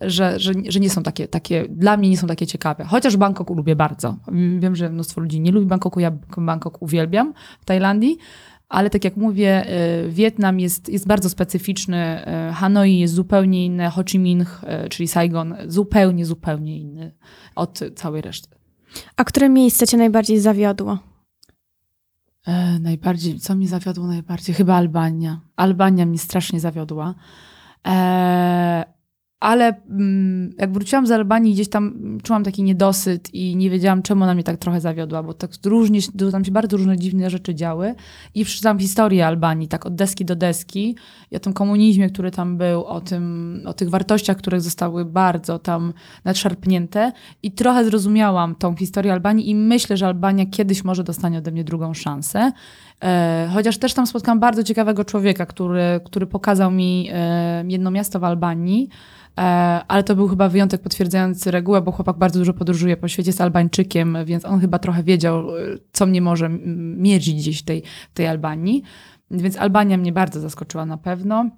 [0.00, 2.84] że, że, że nie są takie, takie, dla mnie nie są takie ciekawe.
[2.84, 4.16] Chociaż Bangkok lubię bardzo.
[4.58, 8.18] Wiem, że mnóstwo ludzi nie lubi Bangkoku, ja Bangkok uwielbiam w Tajlandii.
[8.68, 9.66] Ale tak jak mówię,
[10.06, 12.24] y, Wietnam jest, jest bardzo specyficzny.
[12.50, 17.14] y, Hanoi jest zupełnie inny, Ho Chi Minh, y, czyli Saigon, zupełnie, zupełnie inny
[17.54, 18.48] od całej reszty.
[19.16, 20.98] A które miejsce cię najbardziej zawiodło?
[22.46, 24.54] E, najbardziej, co mi zawiodło najbardziej?
[24.54, 25.40] Chyba Albania.
[25.56, 27.14] Albania mnie strasznie zawiodła.
[27.86, 28.84] E,
[29.40, 34.24] ale mm, jak wróciłam z Albanii, gdzieś tam czułam taki niedosyt i nie wiedziałam, czemu
[34.24, 36.00] ona mnie tak trochę zawiodła, bo tak różnie,
[36.32, 37.94] tam się bardzo różne dziwne rzeczy działy.
[38.34, 40.96] I przeczytałam historię Albanii, tak od deski do deski,
[41.30, 45.58] i o tym komunizmie, który tam był, o, tym, o tych wartościach, które zostały bardzo
[45.58, 45.92] tam
[46.24, 47.12] nadszarpnięte.
[47.42, 51.64] I trochę zrozumiałam tą historię Albanii i myślę, że Albania kiedyś może dostanie ode mnie
[51.64, 52.52] drugą szansę.
[53.04, 58.20] E, chociaż też tam spotkałam bardzo ciekawego człowieka, który, który pokazał mi e, jedno miasto
[58.20, 58.88] w Albanii,
[59.38, 59.40] e,
[59.88, 63.40] ale to był chyba wyjątek potwierdzający regułę, bo chłopak bardzo dużo podróżuje po świecie, jest
[63.40, 65.46] Albańczykiem, więc on chyba trochę wiedział,
[65.92, 66.48] co mnie może
[66.96, 67.82] mierzyć gdzieś w tej,
[68.14, 68.82] tej Albanii.
[69.30, 71.50] Więc Albania mnie bardzo zaskoczyła na pewno.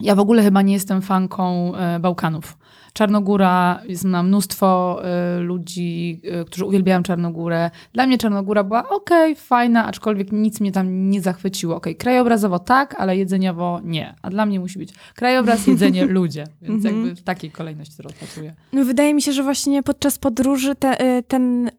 [0.00, 2.58] Ja w ogóle chyba nie jestem fanką Bałkanów.
[2.92, 5.00] Czarnogóra, jest na mnóstwo
[5.38, 7.70] y, ludzi, y, którzy uwielbiają Czarnogórę.
[7.92, 11.76] Dla mnie Czarnogóra była okej, okay, fajna, aczkolwiek nic mnie tam nie zachwyciło.
[11.76, 14.14] Okay, krajobrazowo tak, ale jedzeniowo nie.
[14.22, 16.46] A dla mnie musi być krajobraz, jedzenie, ludzie.
[16.62, 16.96] Więc Mhm.
[16.96, 18.54] jakby w takiej kolejności to rozpatruję.
[18.72, 21.70] No, wydaje mi się, że właśnie podczas podróży te, y, ten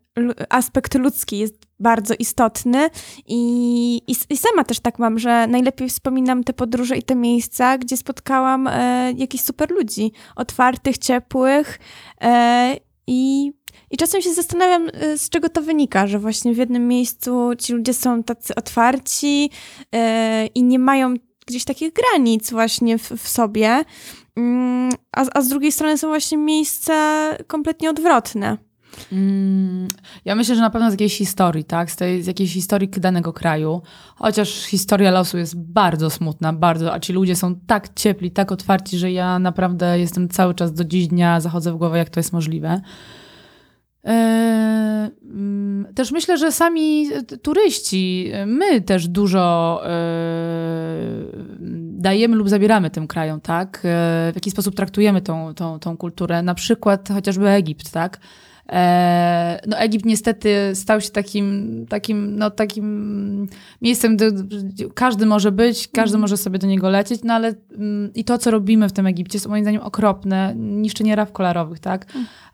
[0.50, 2.90] aspekt ludzki jest bardzo istotny
[3.28, 7.78] i, i, i sama też tak mam, że najlepiej wspominam te podróże i te miejsca,
[7.78, 11.80] gdzie spotkałam e, jakichś super ludzi, otwartych, ciepłych
[12.22, 13.52] e, i,
[13.92, 17.74] i czasem się zastanawiam, e, z czego to wynika, że właśnie w jednym miejscu ci
[17.74, 19.50] ludzie są tacy otwarci
[19.92, 21.14] e, i nie mają
[21.48, 23.84] gdzieś takich granic właśnie w, w sobie,
[24.36, 26.94] mm, a, a z drugiej strony są właśnie miejsca
[27.48, 28.58] kompletnie odwrotne.
[29.12, 29.88] Mm,
[30.26, 31.92] ja myślę, że na pewno z jakiejś historii, tak?
[31.92, 33.82] Z, tej, z jakiejś historii danego kraju.
[34.16, 38.98] Chociaż historia losu jest bardzo smutna, bardzo, a ci ludzie są tak ciepli, tak otwarci,
[38.98, 42.34] że ja naprawdę jestem cały czas do dziś dnia, zachodzę w głowę, jak to jest
[42.34, 42.82] możliwe.
[44.04, 47.10] Eee, mm, też myślę, że sami
[47.42, 49.90] turyści, my też dużo e,
[52.04, 53.78] dajemy lub zabieramy tym krajom, tak?
[53.78, 53.80] E,
[54.32, 56.42] w jaki sposób traktujemy tą, tą, tą kulturę.
[56.42, 58.20] Na przykład chociażby Egipt, tak?
[58.74, 63.48] E, no Egipt niestety stał się takim, takim, no, takim
[63.82, 68.24] miejscem, gdzie każdy może być, każdy może sobie do niego lecieć, no ale mm, i
[68.24, 72.06] to, co robimy w tym Egipcie jest moim zdaniem okropne, niszczenie raf kolorowych, tak?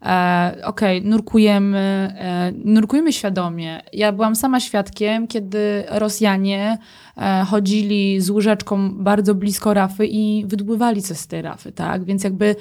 [0.02, 3.82] E, Okej, okay, nurkujemy, e, nurkujemy świadomie.
[3.94, 6.78] Ja byłam sama świadkiem, kiedy Rosjanie
[7.18, 12.04] e, chodzili z łyżeczką bardzo blisko rafy i wydłubywali coś z tej rafy, tak?
[12.04, 12.56] Więc jakby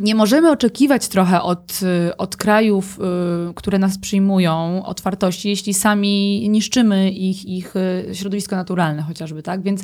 [0.00, 1.80] nie możemy oczekiwać trochę od,
[2.18, 2.98] od krajów,
[3.50, 9.62] y, które nas przyjmują, otwartości, jeśli sami niszczymy ich, ich y, środowisko naturalne chociażby, tak?
[9.62, 9.82] Więc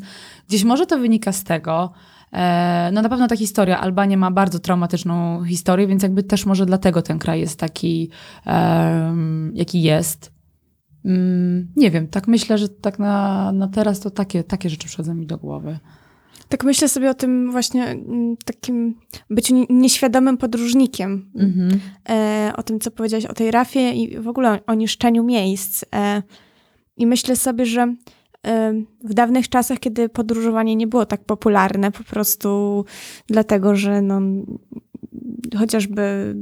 [0.49, 1.93] gdzieś może to wynika z tego.
[2.33, 6.67] E, no na pewno ta historia, Albania ma bardzo traumatyczną historię, więc jakby też może
[6.67, 8.11] dlatego ten kraj jest taki,
[8.47, 10.33] um, jaki jest.
[11.05, 15.15] Um, nie wiem, tak myślę, że tak na, na teraz to takie, takie rzeczy przychodzą
[15.15, 15.79] mi do głowy.
[16.49, 18.95] Tak myślę sobie o tym właśnie mm, takim
[19.31, 21.31] byciu nieświadomym podróżnikiem.
[21.35, 21.81] Mhm.
[22.09, 25.85] E, o tym, co powiedziałaś o tej rafie i w ogóle o, niszczeniu miejsc.
[25.95, 26.23] E,
[26.97, 27.95] I myślę sobie, że
[28.47, 32.85] e, w dawnych czasach, kiedy podróżowanie nie było tak popularne, po prostu
[33.27, 34.21] dlatego, że no,
[35.59, 36.35] chociażby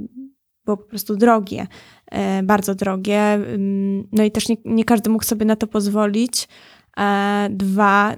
[0.64, 1.66] było po prostu drogie,
[2.10, 6.48] e, bardzo drogie, mm, no i też nie, nie każdy mógł sobie na to pozwolić.
[7.00, 8.16] E, dwa,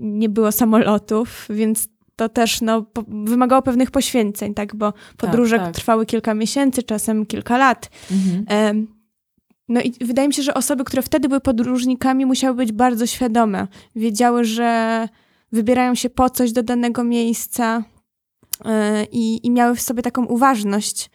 [0.00, 4.76] nie było samolotów, więc to też no, wymagało pewnych poświęceń, tak?
[4.76, 5.74] Bo podróże tak, tak.
[5.74, 7.90] trwały kilka miesięcy, czasem kilka lat.
[8.10, 8.44] Mhm.
[8.50, 8.86] E,
[9.68, 13.66] no i wydaje mi się, że osoby, które wtedy były podróżnikami, musiały być bardzo świadome.
[13.96, 15.08] Wiedziały, że
[15.52, 17.84] wybierają się po coś do danego miejsca
[18.64, 21.10] e, i, i miały w sobie taką uważność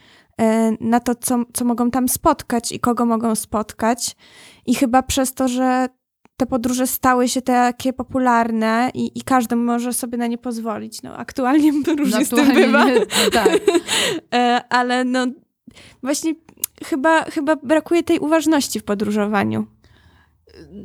[0.80, 4.15] na to, co, co mogą tam spotkać i kogo mogą spotkać.
[4.65, 5.88] I chyba przez to, że
[6.38, 11.02] te podróże stały się takie popularne i, i każdy może sobie na nie pozwolić.
[11.04, 12.86] No, aktualnie różnie z tym bywa.
[12.86, 13.60] nie- tak.
[14.34, 15.26] E, ale no
[16.04, 16.34] właśnie
[16.86, 19.65] chyba, chyba brakuje tej uważności w podróżowaniu.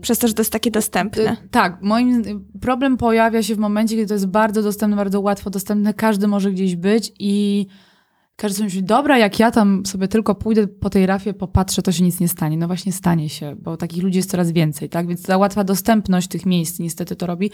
[0.03, 1.33] Przez to, że to jest takie dostępne.
[1.33, 2.23] Y, Tak, moim
[2.61, 6.51] problem pojawia się w momencie, kiedy to jest bardzo dostępne, bardzo łatwo dostępne, każdy może
[6.51, 7.67] gdzieś być i
[8.41, 12.05] każdy myśli, dobra, jak ja tam sobie tylko pójdę po tej rafie, popatrzę, to się
[12.05, 12.57] nic nie stanie.
[12.57, 15.07] No właśnie stanie się, bo takich ludzi jest coraz więcej, tak?
[15.07, 17.51] Więc ta łatwa dostępność tych miejsc niestety to robi.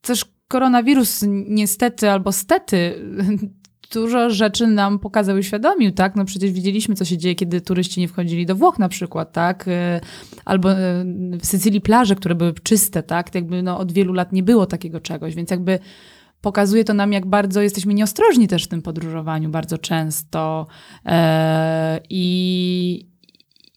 [0.00, 2.94] Też koronawirus niestety albo stety
[3.92, 6.16] dużo rzeczy nam pokazał i uświadomił, tak?
[6.16, 9.68] No przecież widzieliśmy, co się dzieje, kiedy turyści nie wchodzili do Włoch na przykład, tak?
[9.68, 10.00] E,
[10.44, 11.04] albo e,
[11.40, 13.34] w Sycylii plaże, które były czyste, tak?
[13.34, 15.78] Jakby no, od wielu lat nie było takiego czegoś, więc jakby
[16.44, 20.66] pokazuje to nam, jak bardzo jesteśmy nieostrożni też w tym podróżowaniu bardzo często.
[21.06, 23.08] E, I,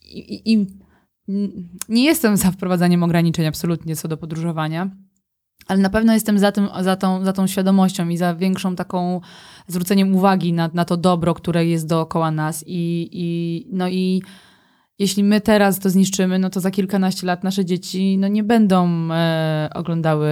[0.06, 0.67] i, i
[1.89, 4.89] nie jestem za wprowadzaniem ograniczeń absolutnie co do podróżowania,
[5.67, 9.21] ale na pewno jestem za, tym, za, tą, za tą świadomością i za większą taką
[9.67, 12.63] zwróceniem uwagi na, na to dobro, które jest dookoła nas.
[12.67, 14.21] I, i, no i
[14.99, 19.10] jeśli my teraz to zniszczymy, no to za kilkanaście lat nasze dzieci no nie będą
[19.12, 20.29] e, oglądały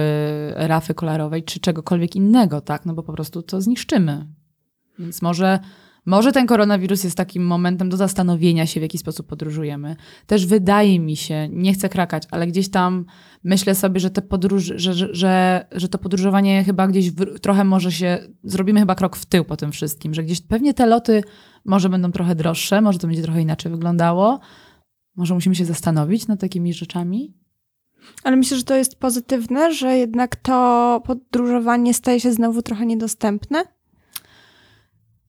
[0.54, 2.86] rafy kolorowej czy czegokolwiek innego, tak?
[2.86, 4.26] No bo po prostu to zniszczymy.
[4.98, 5.58] Więc może
[6.06, 9.96] może ten koronawirus jest takim momentem do zastanowienia się, w jaki sposób podróżujemy.
[10.26, 13.04] Też wydaje mi się, nie chcę krakać, ale gdzieś tam
[13.44, 17.64] myślę sobie, że, te podróż, że, że, że, że to podróżowanie chyba gdzieś w, trochę
[17.64, 21.22] może się, zrobimy chyba krok w tył po tym wszystkim, że gdzieś pewnie te loty
[21.64, 24.40] może będą trochę droższe, może to będzie trochę inaczej wyglądało.
[25.16, 27.34] Może musimy się zastanowić nad takimi rzeczami.
[28.24, 33.75] Ale myślę, że to jest pozytywne, że jednak to podróżowanie staje się znowu trochę niedostępne.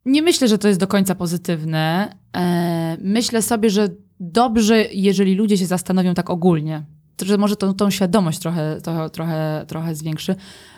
[0.08, 2.16] Nie myślę, że to jest do końca pozytywne.
[2.38, 3.90] E, myślę sobie, że
[4.20, 6.84] dobrze, jeżeli ludzie się zastanowią tak ogólnie,
[7.26, 10.36] że może tą, tą świadomość trochę, trochę, trochę, trochę zwiększy.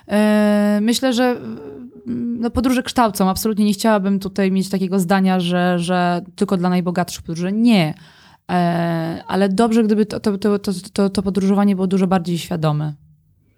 [0.07, 3.29] E, myślę, że mm, no, podróże kształcą.
[3.29, 7.51] Absolutnie nie chciałabym tutaj mieć takiego zdania, że, że tylko dla najbogatszych podróży.
[7.51, 7.93] Nie.
[8.51, 10.59] E, ale dobrze, gdyby to, to, to,
[10.93, 12.93] to, to podróżowanie było dużo bardziej świadome.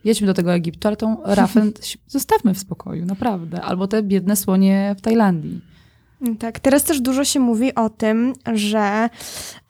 [0.04, 1.72] Jedźmy do tego Egiptu, ale tą rafę
[2.08, 3.62] zostawmy w spokoju, naprawdę.
[3.62, 5.62] Albo te biedne słonie w Tajlandii.
[6.40, 9.10] Tak, teraz też dużo się mówi o tym, że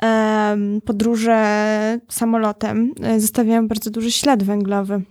[0.02, 5.02] um, podróże samolotem e, zostawiają bardzo duży ślad węglowy.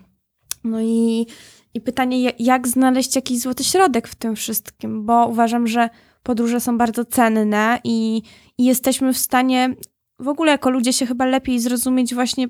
[0.65, 1.27] No i,
[1.75, 5.89] i pytanie, jak znaleźć jakiś złoty środek w tym wszystkim, bo uważam, że
[6.23, 8.23] podróże są bardzo cenne i,
[8.59, 9.75] i jesteśmy w stanie
[10.19, 12.49] w ogóle jako ludzie się chyba lepiej zrozumieć właśnie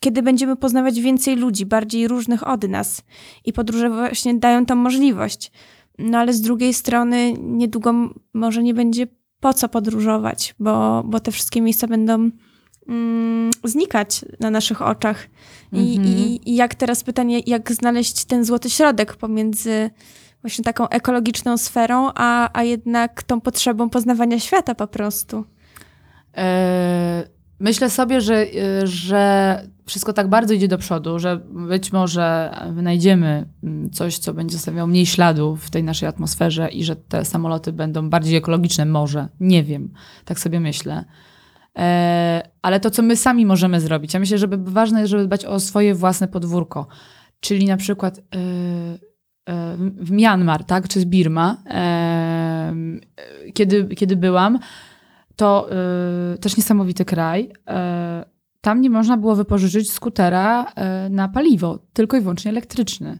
[0.00, 3.02] kiedy będziemy poznawać więcej ludzi, bardziej różnych od nas.
[3.44, 5.52] I podróże właśnie dają tam możliwość.
[5.98, 7.94] No ale z drugiej strony niedługo
[8.34, 9.06] może nie będzie
[9.40, 12.30] po co podróżować, bo, bo te wszystkie miejsca będą
[12.88, 15.26] mm, znikać na naszych oczach.
[15.72, 16.18] I, mhm.
[16.18, 19.90] i, I jak teraz pytanie, jak znaleźć ten złoty środek pomiędzy
[20.42, 25.44] właśnie taką ekologiczną sferą, a, a jednak tą potrzebą poznawania świata po prostu?
[26.36, 32.54] E, myślę sobie, że, e, że wszystko tak bardzo idzie do przodu, że być może
[32.72, 37.24] wynajdziemy mm, coś, co będzie zostawiało mniej śladu w tej naszej atmosferze i że te
[37.24, 38.84] samoloty będą bardziej ekologiczne.
[38.84, 39.92] Może, nie wiem,
[40.24, 41.04] tak sobie myślę.
[41.78, 45.44] E, ale to, co my sami możemy zrobić, ja myślę, że ważne jest, żeby dbać
[45.44, 46.86] o swoje własne podwórko.
[47.40, 48.20] Czyli na przykład
[49.96, 51.62] w Myanmar, tak, czy z Birma,
[53.54, 54.58] kiedy, kiedy byłam,
[55.36, 55.68] to
[56.34, 57.44] y, też niesamowity kraj.
[57.44, 60.72] Y, tam nie można było wypożyczyć skutera
[61.06, 63.18] y, na paliwo, tylko i wyłącznie elektryczny.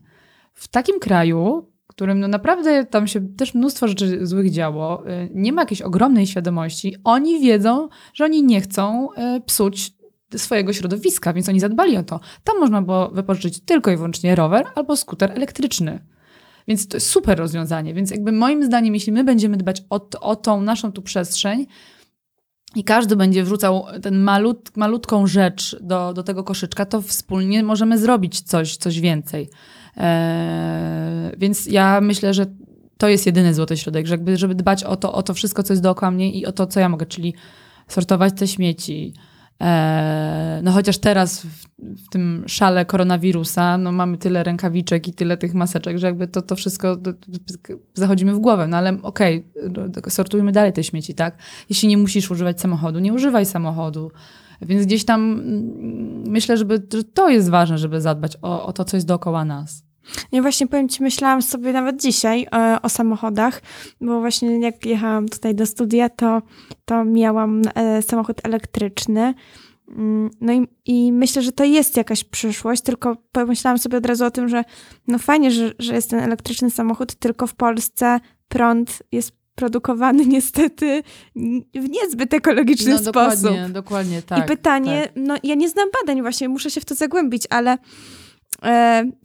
[0.53, 5.53] W takim kraju, którym no naprawdę tam się też mnóstwo rzeczy złych działo, y, nie
[5.53, 9.93] ma jakiejś ogromnej świadomości, oni wiedzą, że oni nie chcą y, psuć
[10.37, 12.21] swojego środowiska, więc oni zadbali o to.
[12.45, 15.99] Tam można było wypożyczyć tylko i wyłącznie rower albo skuter elektryczny.
[16.69, 17.95] Więc to jest super rozwiązanie.
[17.95, 21.67] Więc jakby moim zdaniem, jeśli my będziemy dbać o, o tą naszą tu przestrzeń,
[22.75, 27.99] i każdy będzie wrzucał ten malut, malutką rzecz do, do tego koszyczka, to wspólnie możemy
[27.99, 29.49] zrobić coś, coś więcej.
[29.97, 32.47] Eee, więc ja myślę, że
[32.99, 35.73] to jest jedyny złoty środek, że jakby, żeby dbać o to, o to wszystko, co
[35.73, 37.35] jest dookoła mnie i o to, co ja mogę, czyli
[37.89, 39.15] sortować te śmieci,
[40.63, 45.55] no chociaż teraz w, w, tym szale koronawirusa no mamy tyle rękawiczek i tyle tych
[45.55, 46.97] maseczek, że jakby to, to wszystko
[47.95, 48.67] zachodzimy w głowę.
[48.67, 49.47] No ale okej,
[49.97, 51.39] okay, sortujmy dalej te śmieci, tak?
[51.69, 54.11] Jeśli nie musisz używać samochodu, nie używaj samochodu.
[54.63, 58.85] Więc gdzieś tam mm, myślę, żeby, że to jest ważne, żeby zadbać o, o to,
[58.85, 59.85] co jest dookoła nas.
[60.33, 63.63] Ja właśnie powiem Ci, myślałam sobie nawet dzisiaj o, o, samochodach,
[64.01, 66.43] bo właśnie jak jechałam tutaj do studia, to,
[66.85, 69.35] to miałam e, samochód elektryczny.
[69.89, 74.25] Mm, no i, i myślę, że to jest jakaś przyszłość, tylko pomyślałam sobie od razu
[74.25, 74.65] o tym, że
[75.09, 81.03] no fajnie, że, że jest ten elektryczny samochód, tylko w Polsce prąd jest produkowany niestety
[81.75, 83.43] w niezbyt ekologiczny no, sposób.
[83.43, 84.45] Dokładnie, dokładnie, tak.
[84.45, 85.13] I pytanie, tak.
[85.17, 87.79] no ja nie znam badań właśnie, muszę się w to zagłębić, ale e,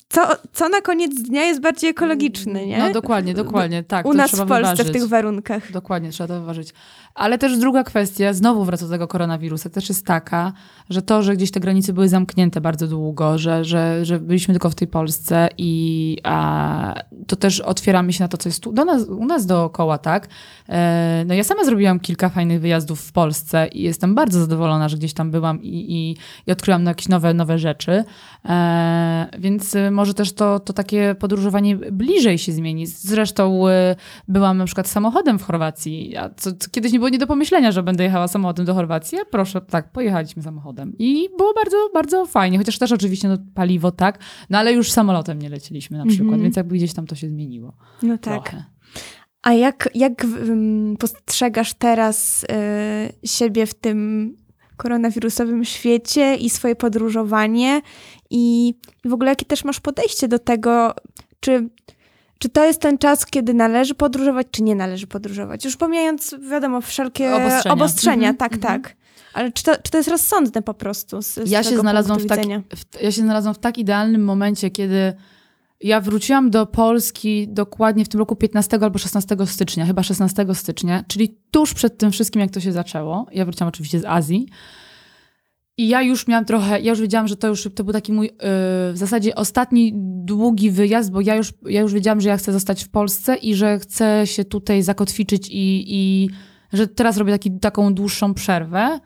[0.10, 0.22] co,
[0.54, 2.78] co na koniec dnia jest bardziej ekologiczny, nie?
[2.78, 4.06] No dokładnie, dokładnie, tak.
[4.06, 4.88] U nas w Polsce wyważyć.
[4.88, 5.72] w tych warunkach.
[5.72, 6.74] Dokładnie, trzeba to wyważyć.
[7.16, 10.54] Ale też druga kwestia, znowu wraca do tego koronawirusa, też jest taka,
[10.90, 14.70] że to, że gdzieś te granice były zamknięte bardzo długo, że, że, że byliśmy tylko
[14.70, 16.94] w tej Polsce i a,
[17.28, 20.28] to też otwieramy się na to, co jest tu, do nas, u nas dookoła, tak?
[20.70, 24.98] E, no ja sama zrobiłam kilka fajnych wyjazdów w Polsce i jestem bardzo zadowolona, że
[24.98, 26.18] gdzieś tam byłam i, i,
[26.48, 28.04] i odkryłam jakieś nowe, nowe rzeczy.
[28.46, 32.88] E, więc y, może też to, to takie podróżowanie bliżej się zmieni.
[32.88, 33.72] Zresztą y,
[34.28, 37.72] byłam na przykład samochodem w Chorwacji, a co, co kiedyś nie było nie do pomyślenia,
[37.72, 40.94] że będę jechała samochodem do Chorwacji, a proszę, tak, pojechaliśmy samochodem.
[41.00, 44.20] I było bardzo, bardzo fajnie, chociaż też oczywiście no, paliwo, tak,
[44.50, 46.42] no ale już samolotem nie lecieliśmy na przykład, Mhm.
[46.44, 47.74] więc jakby gdzieś tam to się zmieniło.
[48.04, 48.50] No tak.
[48.50, 48.64] Trochę.
[49.42, 50.26] A jak, jak
[51.00, 52.48] postrzegasz teraz y,
[53.28, 54.38] siebie w tym
[54.80, 57.82] koronawirusowym świecie i swoje podróżowanie
[58.30, 58.74] i,
[59.06, 60.96] w ogóle jakie też masz podejście do tego,
[61.40, 61.70] czy,
[62.40, 65.66] czy to jest ten czas, kiedy należy podróżować, czy nie należy podróżować?
[65.66, 67.74] Już pomijając, wiadomo, wszelkie Obostrzenia.
[67.74, 68.82] obostrzenia, Mhm, tak, mhm.
[68.82, 68.96] tak.
[69.34, 71.22] Ale czy to, czy to jest rozsądne po prostu?
[71.22, 72.40] Z, z ja się znalazłam w, tak,
[72.76, 75.14] w, ja się znalazłam w tak idealnym momencie, kiedy
[75.82, 81.04] ja wróciłam do Polski dokładnie w tym roku 15 albo 16 stycznia, chyba 16 stycznia,
[81.08, 83.26] czyli tuż przed tym wszystkim, jak to się zaczęło.
[83.32, 84.48] Ja wróciłam oczywiście z Azji.
[85.78, 88.26] I ja już miałam trochę, ja już wiedziałam, że to już to był taki mój
[88.26, 88.34] yy,
[88.94, 89.92] w zasadzie ostatni
[90.26, 93.56] długi wyjazd, bo ja już, ja już wiedziałam, że ja chcę zostać w Polsce i
[93.56, 96.30] że chcę się tutaj zakotwiczyć i, i
[96.74, 99.00] że teraz robię taki, taką dłuższą przerwę.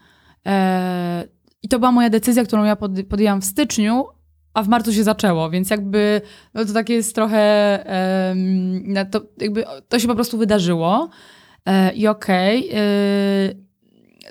[0.46, 1.28] E,
[1.64, 4.06] I to była moja decyzja, którą ja pod, podjęłam w styczniu,
[4.54, 6.22] a w marcu się zaczęło, więc jakby
[6.54, 7.80] no to takie jest trochę,
[8.84, 11.10] no to, jakby to się po prostu wydarzyło
[11.66, 12.70] e, i okej.
[12.74, 13.64] e,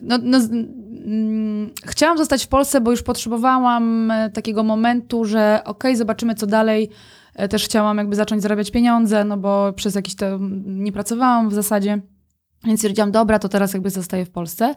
[0.02, 5.96] no, no, mm, chciałam zostać w Polsce, bo już potrzebowałam e, takiego momentu, że okej,
[5.96, 6.88] zobaczymy co dalej.
[7.34, 11.54] E, Też chciałam jakby zacząć zarabiać pieniądze, no bo przez jakiś to nie pracowałam w
[11.54, 12.00] zasadzie.
[12.64, 14.74] Więc stwierdziłam, dobra, to teraz jakby zostaję w Polsce.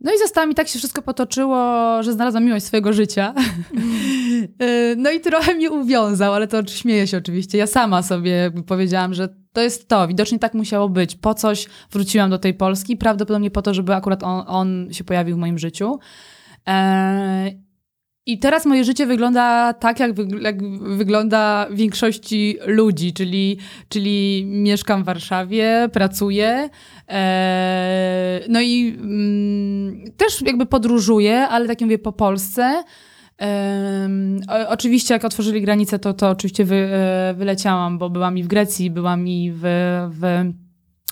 [0.00, 1.58] No i zostałam i tak się wszystko potoczyło,
[2.02, 3.34] że znalazłam miłość swojego życia.
[4.62, 7.58] Y, no i trochę mnie uwiązał, ale to śmieję się oczywiście.
[7.58, 10.08] Ja sama sobie powiedziałam, że to jest to.
[10.08, 11.16] Widocznie tak musiało być.
[11.16, 12.96] Po coś wróciłam do tej Polski.
[12.96, 15.98] Prawdopodobnie po to, żeby akurat on, on się pojawił w moim życiu.
[16.68, 17.50] E,
[18.28, 23.58] I teraz moje życie wygląda tak, jak, wyg- jak wygląda większości ludzi, czyli,
[23.88, 26.70] czyli mieszkam w Warszawie, pracuję,
[27.08, 32.84] e, no i mm, też jakby podróżuję, ale tak jak mówię po Polsce.
[34.68, 38.90] Oczywiście jak otworzyli granice, to, to oczywiście wy, e, wyleciałam, bo byłam i w Grecji,
[38.90, 39.60] byłam i w,
[40.10, 40.52] w,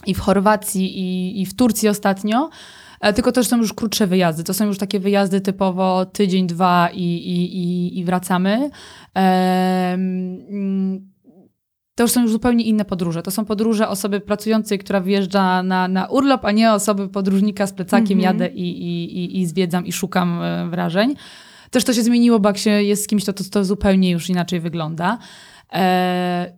[0.06, 2.50] i w Chorwacji, i, i w Turcji ostatnio.
[3.14, 4.44] Tylko to są już krótsze wyjazdy.
[4.44, 8.70] To są już takie wyjazdy typowo tydzień, dwa i, i, i, i wracamy.
[11.94, 13.22] To już są już zupełnie inne podróże.
[13.22, 17.72] To są podróże osoby pracującej, która wyjeżdża na, na urlop, a nie osoby podróżnika z
[17.72, 18.20] plecakiem, Mhm.
[18.20, 21.14] jadę i, i, i, i zwiedzam i szukam e, wrażeń.
[21.70, 24.30] Też to się zmieniło, bo jak się jest z kimś, to, to, to zupełnie już
[24.30, 25.18] inaczej wygląda.
[25.72, 26.52] E,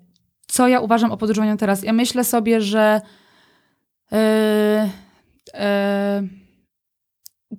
[0.46, 1.82] co ja uważam o podróżowaniu teraz?
[1.82, 3.00] Ja myślę sobie, że
[4.12, 4.90] e,
[5.54, 6.22] e,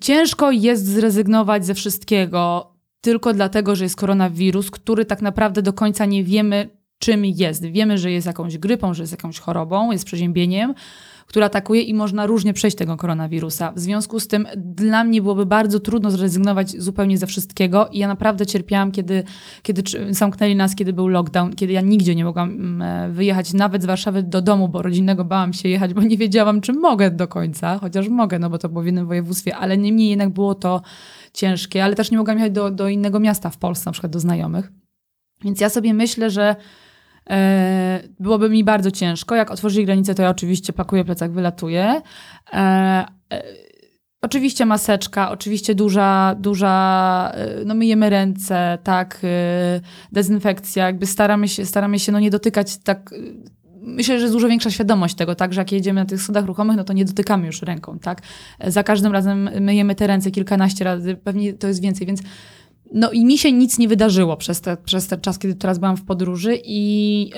[0.01, 6.05] ciężko jest zrezygnować ze wszystkiego tylko dlatego, że jest koronawirus, który tak naprawdę do końca
[6.05, 6.69] nie wiemy,
[6.99, 7.65] czym jest.
[7.65, 10.73] Wiemy, że jest jakąś grypą, że jest jakąś chorobą, jest przeziębieniem,
[11.30, 13.71] która atakuje i można różnie przejść tego koronawirusa.
[13.71, 18.07] W związku z tym dla mnie byłoby bardzo trudno zrezygnować zupełnie ze wszystkiego i ja
[18.07, 19.23] naprawdę cierpiałam, kiedy,
[19.63, 23.84] kiedy zamknęli nas, kiedy był lockdown, kiedy ja nigdzie nie mogłam mm, e, wyjechać nawet
[23.84, 27.27] z Warszawy do domu, bo rodzinnego bałam się jechać, bo nie wiedziałam, czy mogę do
[27.27, 30.82] końca, chociaż mogę, no bo to było w jednym województwie, ale niemniej jednak było to
[31.34, 34.19] ciężkie, ale też nie mogłam jechać do, do innego miasta w Polsce, na przykład do
[34.19, 34.71] znajomych.
[35.43, 36.55] Więc ja sobie myślę, że
[38.19, 39.36] byłoby mi bardzo ciężko.
[39.36, 42.01] Jak otworzyli granicę, to ja oczywiście pakuję plecak, wylatuję.
[42.53, 42.57] E,
[43.34, 43.43] e,
[44.21, 51.65] oczywiście maseczka, oczywiście duża, duża, e, no myjemy ręce, tak, e, dezynfekcja, jakby staramy się,
[51.65, 53.13] staramy się no nie dotykać tak...
[53.13, 56.45] e, Myślę, że jest dużo większa świadomość tego, tak, że jak jedziemy na tych schodach
[56.45, 58.21] ruchomych, no to nie dotykamy już ręką, tak.
[58.59, 62.21] E, Za każdym razem myjemy te ręce kilkanaście razy, pewnie to jest więcej, więc
[62.93, 65.97] no i mi się nic nie wydarzyło przez, te, przez ten czas, kiedy teraz byłam
[65.97, 67.31] w podróży i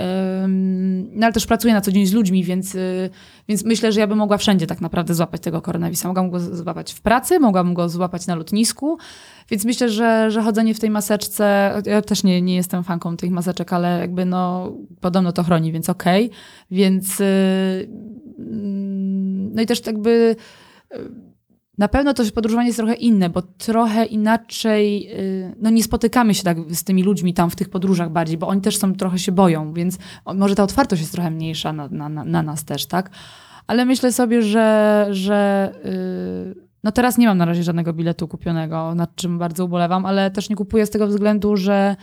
[0.44, 3.10] ym, no ale też pracuję na co dzień z ludźmi, więc, y,
[3.48, 6.08] więc myślę, że ja bym mogła wszędzie tak naprawdę złapać tego koronawirusa.
[6.08, 8.98] Mogłam go złapać w pracy, mogłam go złapać na lotnisku,
[9.50, 13.32] więc myślę, że, że chodzenie w tej maseczce, ja też nie, nie jestem fanką tych
[13.32, 14.72] maseczek, ale jakby no
[15.02, 16.30] podobno to chroni, więc okej.
[16.72, 17.24] Więc y,
[18.40, 20.36] mm, no i też jakby
[20.96, 21.31] y,
[21.78, 26.44] na pewno to podróżowanie jest trochę inne, bo trochę inaczej, y, no nie spotykamy się
[26.44, 29.32] tak z tymi ludźmi tam w tych podróżach bardziej, bo oni też są, trochę się
[29.32, 29.98] boją, więc
[30.36, 33.10] może ta otwartość jest trochę mniejsza na, na, na nas też, tak?
[33.68, 35.72] Ale myślę sobie, że, że
[36.56, 40.32] yy, no teraz nie mam na razie żadnego biletu kupionego, nad czym bardzo ubolewam, ale
[40.32, 41.96] też nie kupuję z tego względu, że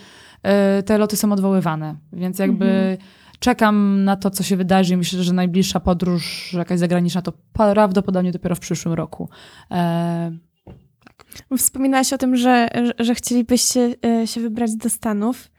[0.45, 2.66] yy, te loty są odwoływane, więc jakby...
[2.66, 2.99] Mhm
[3.39, 4.97] czekam na to, co się wydarzy.
[4.97, 9.28] Myślę, że najbliższa podróż jakaś zagraniczna to prawdopodobnie dopiero w przyszłym roku.
[9.70, 10.32] E...
[11.59, 12.68] Wspominałaś o tym, że,
[12.99, 15.51] że chcielibyście e, się wybrać do Stanów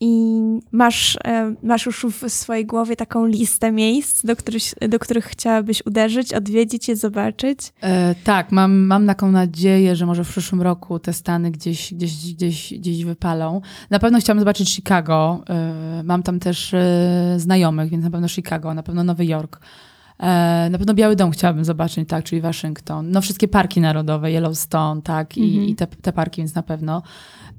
[0.00, 0.42] i
[0.72, 5.86] masz, e, masz już w swojej głowie taką listę miejsc, do których, do których chciałabyś
[5.86, 7.58] uderzyć, odwiedzić je, zobaczyć?
[7.80, 12.34] E, tak, mam, mam taką nadzieję, że może w przyszłym roku te Stany gdzieś, gdzieś,
[12.34, 13.60] gdzieś, gdzieś wypalą.
[13.90, 15.42] Na pewno chciałam zobaczyć Chicago.
[15.48, 19.60] E, mam tam też e, znajomych, więc na pewno Chicago, na pewno Nowy Jork.
[20.18, 23.10] E, na pewno Biały Dom chciałabym zobaczyć, tak, czyli Waszyngton.
[23.10, 25.68] No wszystkie parki narodowe, Yellowstone, tak, i, mm -hmm.
[25.68, 27.02] i te, te parki, więc na pewno.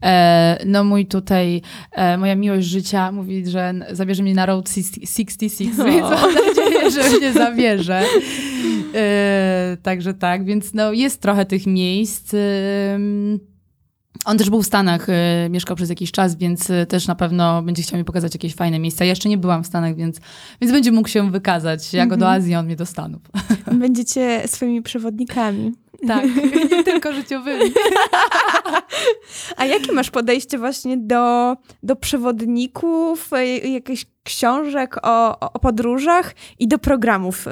[0.03, 5.79] E, no mój tutaj, e, moja miłość życia mówi, że zabierze mnie na Road 66,
[5.79, 5.83] o.
[5.85, 8.03] więc mam nadzieję, że mnie zabierze.
[8.95, 12.35] E, także tak, więc no jest trochę tych miejsc.
[14.29, 15.07] On też był w Stanach,
[15.49, 19.05] mieszkał przez jakiś czas, więc też na pewno będzie chciał mi pokazać jakieś fajne miejsca.
[19.05, 20.19] Ja jeszcze nie byłam w Stanach, więc,
[20.61, 21.93] więc będzie mógł się wykazać.
[21.93, 22.41] Ja go do mhm.
[22.41, 23.21] Azji, on mnie do Stanów.
[23.71, 25.71] Będziecie swoimi przewodnikami.
[26.07, 26.25] Tak,
[26.71, 27.71] nie tylko życiowymi.
[29.57, 36.67] A jakie masz podejście właśnie do, do przewodników, e, jakichś książek o, o podróżach i
[36.67, 37.51] do programów y,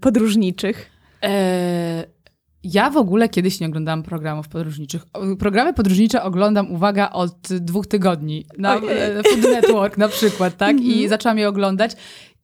[0.00, 0.90] podróżniczych?
[1.22, 2.15] E,
[2.72, 5.02] ja w ogóle kiedyś nie oglądałam programów podróżniczych.
[5.38, 8.46] Programy podróżnicze oglądam, uwaga, od dwóch tygodni.
[8.58, 10.80] Na e, Food Network na przykład, tak?
[10.80, 11.08] I mhm.
[11.08, 11.92] zaczęłam je oglądać.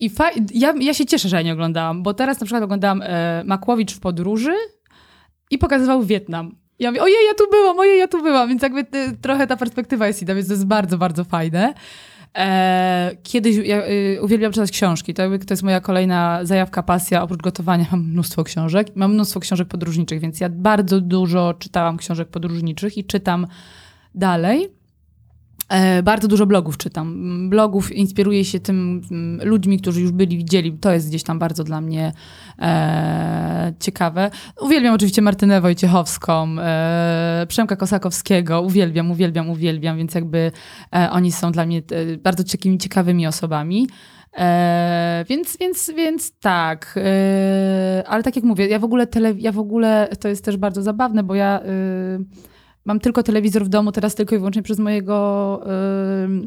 [0.00, 0.10] I
[0.54, 3.94] ja, ja się cieszę, że ja nie oglądałam, bo teraz na przykład oglądałam e, Makłowicz
[3.94, 4.54] w podróży
[5.50, 6.56] i pokazywał Wietnam.
[6.78, 9.56] Ja mówię, ojej, ja tu byłam, ojej, ja tu byłam, więc jakby y, trochę ta
[9.56, 11.74] perspektywa jest inna, więc to jest bardzo, bardzo fajne.
[12.38, 15.14] E, kiedyś ja, y, uwielbiam czytać książki.
[15.14, 17.22] To, to jest moja kolejna zajawka, pasja.
[17.22, 18.88] Oprócz gotowania mam mnóstwo książek.
[18.94, 23.46] Mam mnóstwo książek podróżniczych, więc ja bardzo dużo czytałam książek podróżniczych i czytam
[24.14, 24.81] dalej.
[25.72, 27.48] E, bardzo dużo blogów czytam.
[27.50, 30.72] Blogów inspiruję się tym mm, ludźmi, którzy już byli, widzieli.
[30.72, 32.12] To jest gdzieś tam bardzo dla mnie
[32.58, 34.30] e, ciekawe.
[34.60, 38.62] Uwielbiam oczywiście Martynę Wojciechowską, e, Przemka Kosakowskiego.
[38.62, 40.52] Uwielbiam, uwielbiam, uwielbiam, więc jakby
[40.94, 43.88] e, oni są dla mnie e, bardzo takimi ciekawymi osobami.
[44.38, 46.94] E, więc, więc, więc tak.
[46.96, 50.56] E, ale tak jak mówię, ja w ogóle tele, ja w ogóle to jest też
[50.56, 51.60] bardzo zabawne, bo ja
[52.84, 55.60] mam tylko telewizor w domu teraz tylko i wyłącznie przez mojego,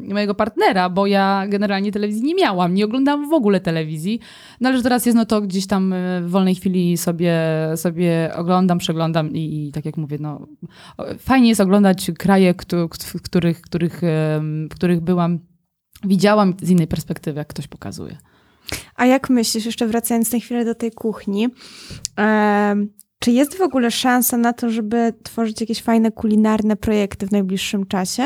[0.04, 4.20] yy, mojego partnera, bo ja generalnie telewizji nie miałam, nie oglądałam w ogóle telewizji.
[4.60, 7.34] No ale że teraz jest, no to gdzieś tam y, w wolnej chwili sobie,
[7.76, 10.46] sobie oglądam, przeglądam i, i tak jak mówię, no
[11.18, 12.54] fajnie jest oglądać kraje,
[13.14, 14.00] w których, których,
[14.70, 15.38] w których byłam,
[16.04, 18.16] widziałam z innej perspektywy, jak ktoś pokazuje.
[18.94, 21.48] A jak myślisz, jeszcze wracając na chwilę do tej kuchni,
[23.26, 27.86] czy jest w ogóle szansa na to, żeby tworzyć jakieś fajne kulinarne projekty w najbliższym
[27.86, 28.22] czasie?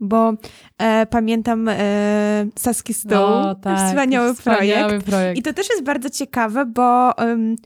[0.00, 0.32] Bo
[0.78, 5.06] e, pamiętam e, Saski Stół, no, tak, wspaniały, wspaniały projekt.
[5.06, 5.38] projekt.
[5.38, 7.56] I to też jest bardzo ciekawe, bo, um,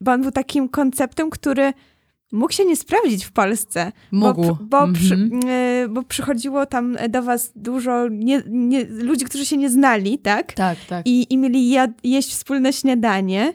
[0.00, 1.72] bo on był takim konceptem, który
[2.32, 3.92] mógł się nie sprawdzić w Polsce.
[4.12, 4.42] Mógł.
[4.42, 4.98] Bo, bo, mm -hmm.
[4.98, 10.18] przy, e, bo przychodziło tam do was dużo nie, nie, ludzi, którzy się nie znali,
[10.18, 10.52] tak?
[10.52, 11.06] Tak, tak.
[11.06, 13.52] I, i mieli jeść wspólne śniadanie.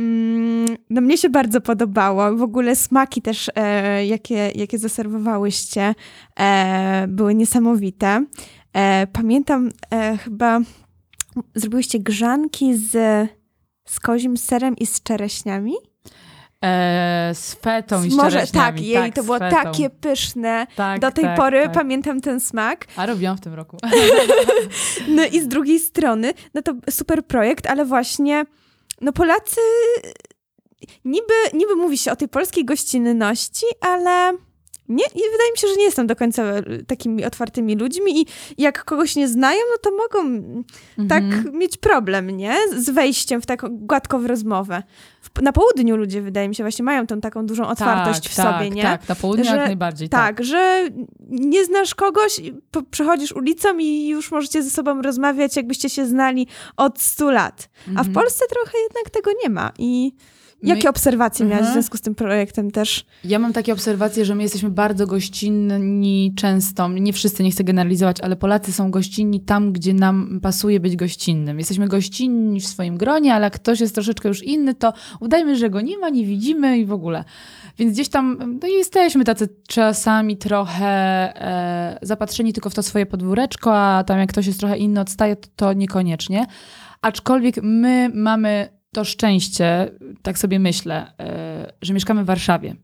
[0.00, 2.36] Mm, no mnie się bardzo podobało.
[2.36, 5.94] W ogóle smaki też, e, jakie, jakie zaserwowałyście,
[6.40, 8.24] e, były niesamowite.
[8.72, 10.60] E, pamiętam e, chyba
[11.54, 12.90] zrobiłyście grzanki z,
[13.88, 15.74] z kozim serem i z czereśniami.
[16.64, 19.56] E, z fetą i z Może tak, jej tak, to było fetą.
[19.56, 20.66] takie pyszne.
[20.76, 21.72] Tak, Do tej tak, pory tak.
[21.72, 22.86] pamiętam ten smak.
[22.96, 23.76] A robiłam w tym roku.
[25.16, 28.44] no i z drugiej strony, no to super projekt, ale właśnie
[29.00, 29.60] no Polacy
[31.04, 34.38] niby, niby mówi się o tej polskiej gościnności, ale
[34.96, 38.26] nie, wydaje mi się, że nie jestem do końca e, takimi otwartymi ludźmi i
[38.58, 40.64] jak kogoś nie znają, no to mogą mm,
[41.08, 41.58] tak mhm.
[41.58, 42.56] mieć problem, nie?
[42.76, 44.82] Z wejściem w taką gładką rozmowę.
[45.22, 48.32] W, na południu ludzie, wydaje mi się, właśnie mają tą taką dużą tak, otwartość tak,
[48.32, 48.82] w tak, sobie, nie?
[48.82, 50.08] Tak, na południu że, jak najbardziej.
[50.08, 50.88] Tak, tak, że
[51.30, 52.40] nie znasz kogoś,
[52.90, 57.68] przechodzisz ulicą i już możecie ze sobą rozmawiać, jakbyście się znali od 100 lat.
[57.86, 58.12] A w mhm.
[58.12, 60.12] Polsce trochę jednak tego nie ma i...
[60.62, 60.90] Jakie my...
[60.90, 61.74] obserwacje miałaś w mhm.
[61.74, 63.04] związku z tym projektem też?
[63.24, 66.88] Ja mam takie obserwacje, że my jesteśmy bardzo gościnni często.
[66.88, 71.58] Nie wszyscy, nie chcę generalizować, ale Polacy są gościnni tam, gdzie nam pasuje być gościnnym.
[71.58, 75.70] Jesteśmy gościnni w swoim gronie, ale jak ktoś jest troszeczkę już inny, to udajmy, że
[75.70, 77.24] go nie ma, nie widzimy i w ogóle.
[77.78, 83.78] Więc gdzieś tam no jesteśmy tacy czasami trochę e, zapatrzeni tylko w to swoje podwóreczko,
[83.78, 86.46] a tam jak ktoś jest trochę inny, odstaje, to, to niekoniecznie.
[87.02, 89.90] Aczkolwiek my mamy to szczęście,
[90.22, 92.76] tak sobie myślę, e, że mieszkamy w Warszawie.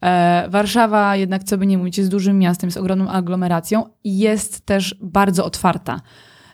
[0.00, 4.66] E, Warszawa jednak, co by nie mówić, jest dużym miastem, jest ogromną aglomeracją i jest
[4.66, 6.00] też bardzo otwarta.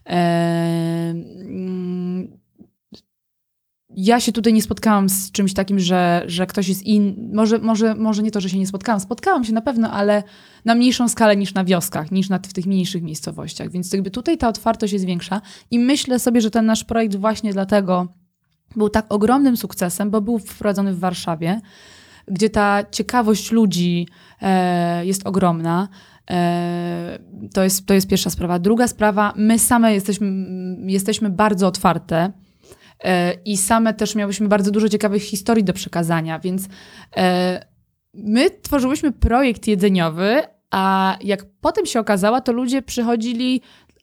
[0.06, 0.16] E,
[1.10, 2.44] mm,
[3.96, 7.34] ja się tutaj nie spotkałam z czymś takim, że, że ktoś jest inny.
[7.34, 9.00] Może, może, może nie to, że się nie spotkałam.
[9.00, 10.22] Spotkałam się na pewno, ale
[10.64, 13.70] na mniejszą skalę niż na wioskach, niż na, w tych mniejszych miejscowościach.
[13.70, 15.40] Więc jakby tutaj ta otwartość jest większa.
[15.70, 18.08] I myślę sobie, że ten nasz projekt właśnie dlatego
[18.76, 21.60] był tak ogromnym sukcesem, bo był wprowadzony w Warszawie,
[22.28, 24.08] gdzie ta ciekawość ludzi
[24.42, 25.88] e, jest ogromna.
[26.30, 27.18] E,
[27.54, 28.58] to, jest, to jest pierwsza sprawa.
[28.58, 30.46] Druga sprawa, my same jesteśmy,
[30.86, 32.32] jesteśmy bardzo otwarte
[33.04, 36.68] e, i same też miałyśmy bardzo dużo ciekawych historii do przekazania, więc
[37.16, 37.66] e,
[38.14, 43.60] my tworzyłyśmy projekt jedzeniowy, a jak potem się okazało, to ludzie przychodzili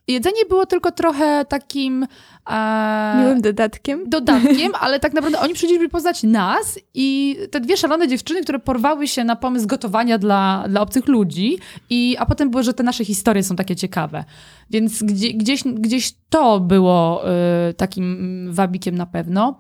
[0.08, 2.08] jedzenie było tylko trochę takim.
[2.50, 4.10] E, Miłym dodatkiem.
[4.10, 9.08] Dodatkiem, ale tak naprawdę oni przyszli poznać nas i te dwie szalone dziewczyny, które porwały
[9.08, 11.58] się na pomysł gotowania dla, dla obcych ludzi,
[11.90, 14.24] i, a potem było, że te nasze historie są takie ciekawe.
[14.70, 17.24] Więc gdzie, gdzieś, gdzieś to było
[17.70, 19.60] y, takim wabikiem na pewno.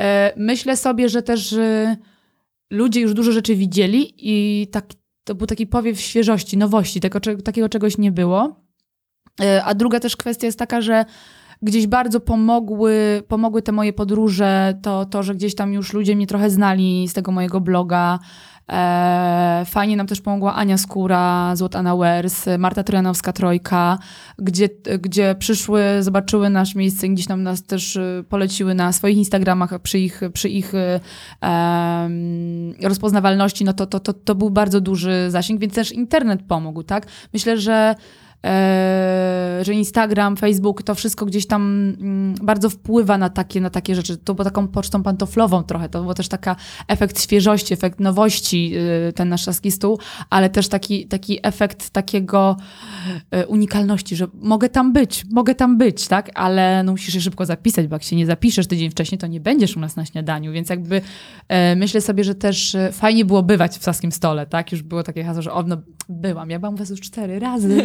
[0.00, 0.04] Y,
[0.36, 1.96] myślę sobie, że też y,
[2.70, 4.86] ludzie już dużo rzeczy widzieli i tak,
[5.24, 8.63] to był taki powiew świeżości, nowości, tego, takiego czegoś nie było.
[9.40, 11.04] E, a druga też kwestia jest taka, że
[11.62, 16.26] gdzieś bardzo pomogły, pomogły te moje podróże, to, to, że gdzieś tam już ludzie mnie
[16.26, 18.18] trochę znali z tego mojego bloga.
[18.72, 23.98] E, fajnie nam też pomogła Ania Skóra, Złotana Wers, Marta Trojanowska Trojka,
[24.38, 24.68] gdzie,
[25.00, 29.98] gdzie przyszły, zobaczyły nasze miejsce gdzieś tam nas też e, poleciły na swoich Instagramach przy
[29.98, 32.08] ich, przy ich e,
[32.82, 37.06] rozpoznawalności, no to, to, to, to był bardzo duży zasięg, więc też internet pomógł, tak?
[37.32, 37.94] Myślę, że
[39.62, 44.16] że Instagram, Facebook, to wszystko gdzieś tam mm, bardzo wpływa na takie, na takie rzeczy.
[44.16, 46.56] To było taką pocztą pantoflową trochę, to był też taka
[46.88, 48.72] efekt świeżości, efekt nowości,
[49.08, 49.98] y, ten nasz szlaski stół,
[50.30, 52.56] ale też taki, taki efekt takiego
[53.34, 56.30] y, unikalności, że mogę tam być, mogę tam być, tak?
[56.34, 59.40] Ale no musisz się szybko zapisać, bo jak się nie zapiszesz tydzień wcześniej, to nie
[59.40, 61.00] będziesz u nas na śniadaniu, więc jakby
[61.48, 64.72] e, myślę sobie, że też e, fajnie było bywać w Saskim Stole, tak?
[64.72, 65.76] Już było takie hasło, że o, no,
[66.08, 67.84] byłam, ja byłam u was już cztery razy.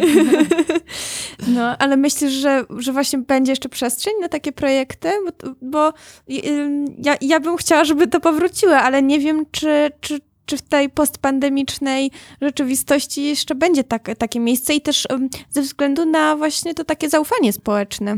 [1.48, 5.08] No, ale myślisz, że, że właśnie będzie jeszcze przestrzeń na takie projekty?
[5.26, 5.92] Bo, bo
[6.98, 10.90] ja, ja bym chciała, żeby to powróciło, ale nie wiem, czy, czy, czy w tej
[10.90, 12.10] postpandemicznej
[12.42, 15.08] rzeczywistości jeszcze będzie tak, takie miejsce i też
[15.50, 18.16] ze względu na właśnie to takie zaufanie społeczne.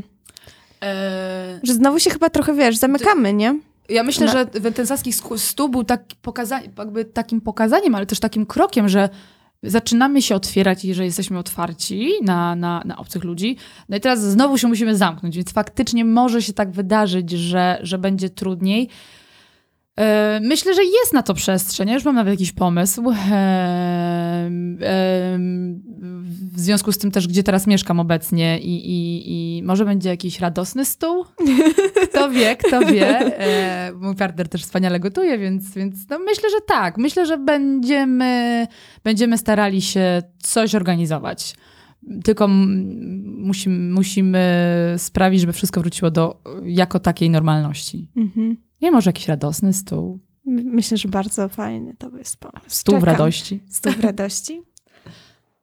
[0.81, 1.61] Eee...
[1.63, 3.59] Że znowu się chyba trochę, wiesz, zamykamy, nie?
[3.89, 8.47] Ja myślę, że ten saski stół był tak pokaza- jakby takim pokazaniem, ale też takim
[8.47, 9.09] krokiem, że
[9.63, 13.57] zaczynamy się otwierać, jeżeli jesteśmy otwarci na, na, na obcych ludzi.
[13.89, 17.99] No i teraz znowu się musimy zamknąć, więc faktycznie może się tak wydarzyć, że, że
[17.99, 18.89] będzie trudniej.
[19.97, 21.89] E, myślę, że jest na to przestrzeń.
[21.89, 23.11] Ja już mam nawet jakiś pomysł.
[23.11, 24.51] E, e,
[26.53, 30.41] w związku z tym też, gdzie teraz mieszkam obecnie i, i, i może będzie jakiś
[30.41, 31.25] radosny stół.
[32.11, 33.33] Kto wie, kto wie.
[34.01, 36.99] Mój partner też wspaniale gotuje, więc, więc no myślę, że tak.
[36.99, 38.67] Myślę, że będziemy,
[39.05, 41.55] będziemy starali się coś organizować.
[42.25, 44.45] Tylko musimy, musimy
[44.99, 48.09] sprawić, żeby wszystko wróciło do jako takiej normalności.
[48.17, 48.57] Mhm.
[48.83, 50.19] Nie może jakiś radosny stół.
[50.47, 52.67] Myślę, że bardzo fajny to jest pomysł.
[52.69, 53.61] Stół w radości.
[53.71, 54.63] Stół w radości.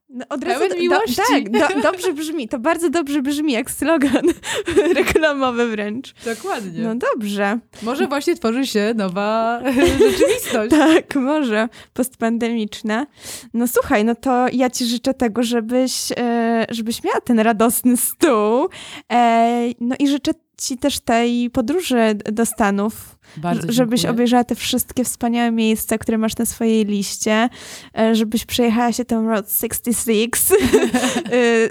[0.10, 1.16] No, od razu, Pełen miłości.
[1.16, 2.48] Do, tak, do, dobrze brzmi.
[2.48, 4.26] To bardzo dobrze brzmi jak slogan
[4.96, 6.14] reklamowy wręcz.
[6.26, 6.82] Dokładnie.
[6.84, 7.60] No dobrze.
[7.82, 9.62] Może właśnie tworzy się nowa
[10.10, 10.70] rzeczywistość.
[10.70, 11.70] tak, może.
[11.94, 13.08] Postpandemiczna.
[13.54, 18.70] No słuchaj, no to ja ci życzę tego, żebyś, e, żebyś miała ten radosny stół.
[19.12, 24.12] E, no i życzę ci też tej podróży do Stanów, Bardzo żebyś dziękuję.
[24.12, 27.50] obejrzała te wszystkie wspaniałe miejsca, które masz na swojej liście,
[27.98, 30.58] e, żebyś przejechała się tą Road 66 e,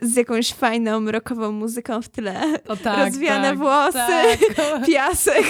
[0.03, 3.99] z jakąś fajną, rockową muzyką w tle, o, tak, rozwiane tak, włosy,
[4.57, 4.87] tak.
[4.89, 5.45] piasek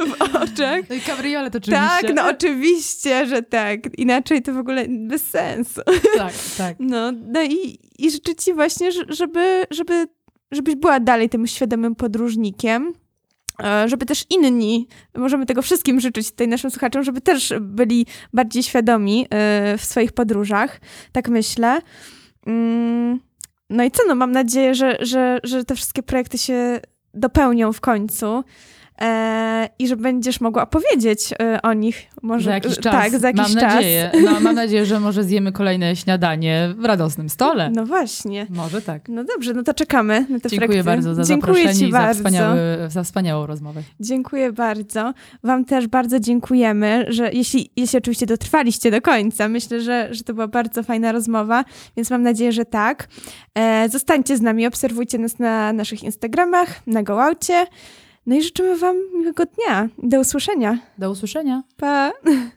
[0.00, 0.80] w oczach.
[0.90, 1.86] No i kabriolet oczywiście.
[1.88, 3.98] Tak, no oczywiście, że tak.
[3.98, 5.80] Inaczej to w ogóle bez sensu.
[6.16, 6.76] Tak, tak.
[6.80, 10.06] No, no i, i życzę ci właśnie, żeby, żeby
[10.50, 12.92] żebyś była dalej tym świadomym podróżnikiem,
[13.64, 18.62] e, żeby też inni, możemy tego wszystkim życzyć tutaj naszym słuchaczom, żeby też byli bardziej
[18.62, 20.80] świadomi e, w swoich podróżach,
[21.12, 21.80] tak myślę.
[22.46, 23.20] Mm,
[23.70, 26.80] no i co, no mam nadzieję, że, że, że te wszystkie projekty się
[27.14, 28.44] dopełnią w końcu.
[29.00, 32.06] E, i że będziesz mogła opowiedzieć e, o nich.
[32.22, 32.92] Może, Za jakiś czas.
[32.92, 33.74] Tak, za jakiś mam czas.
[33.74, 37.70] Nadzieję, no, mam nadzieję, że może zjemy kolejne śniadanie w radosnym stole.
[37.70, 38.46] No właśnie.
[38.50, 39.08] Może tak.
[39.08, 42.58] No dobrze, no to czekamy na te Dziękuję bardzo za Dziękuję zaproszenie i za, wspaniały,
[42.88, 43.82] za wspaniałą rozmowę.
[44.00, 45.14] Dziękuję bardzo.
[45.42, 50.34] Wam też bardzo dziękujemy, że jeśli, jeśli oczywiście dotrwaliście do końca, myślę, że, że to
[50.34, 51.64] była bardzo fajna rozmowa,
[51.96, 53.08] więc mam nadzieję, że tak.
[53.54, 57.66] E, zostańcie z nami, obserwujcie nas na naszych Instagramach, na GoOucie.
[58.26, 59.88] No i życzymy Wam miłego dnia.
[59.98, 60.78] Do usłyszenia.
[60.98, 61.62] Do usłyszenia.
[61.76, 62.12] Pa!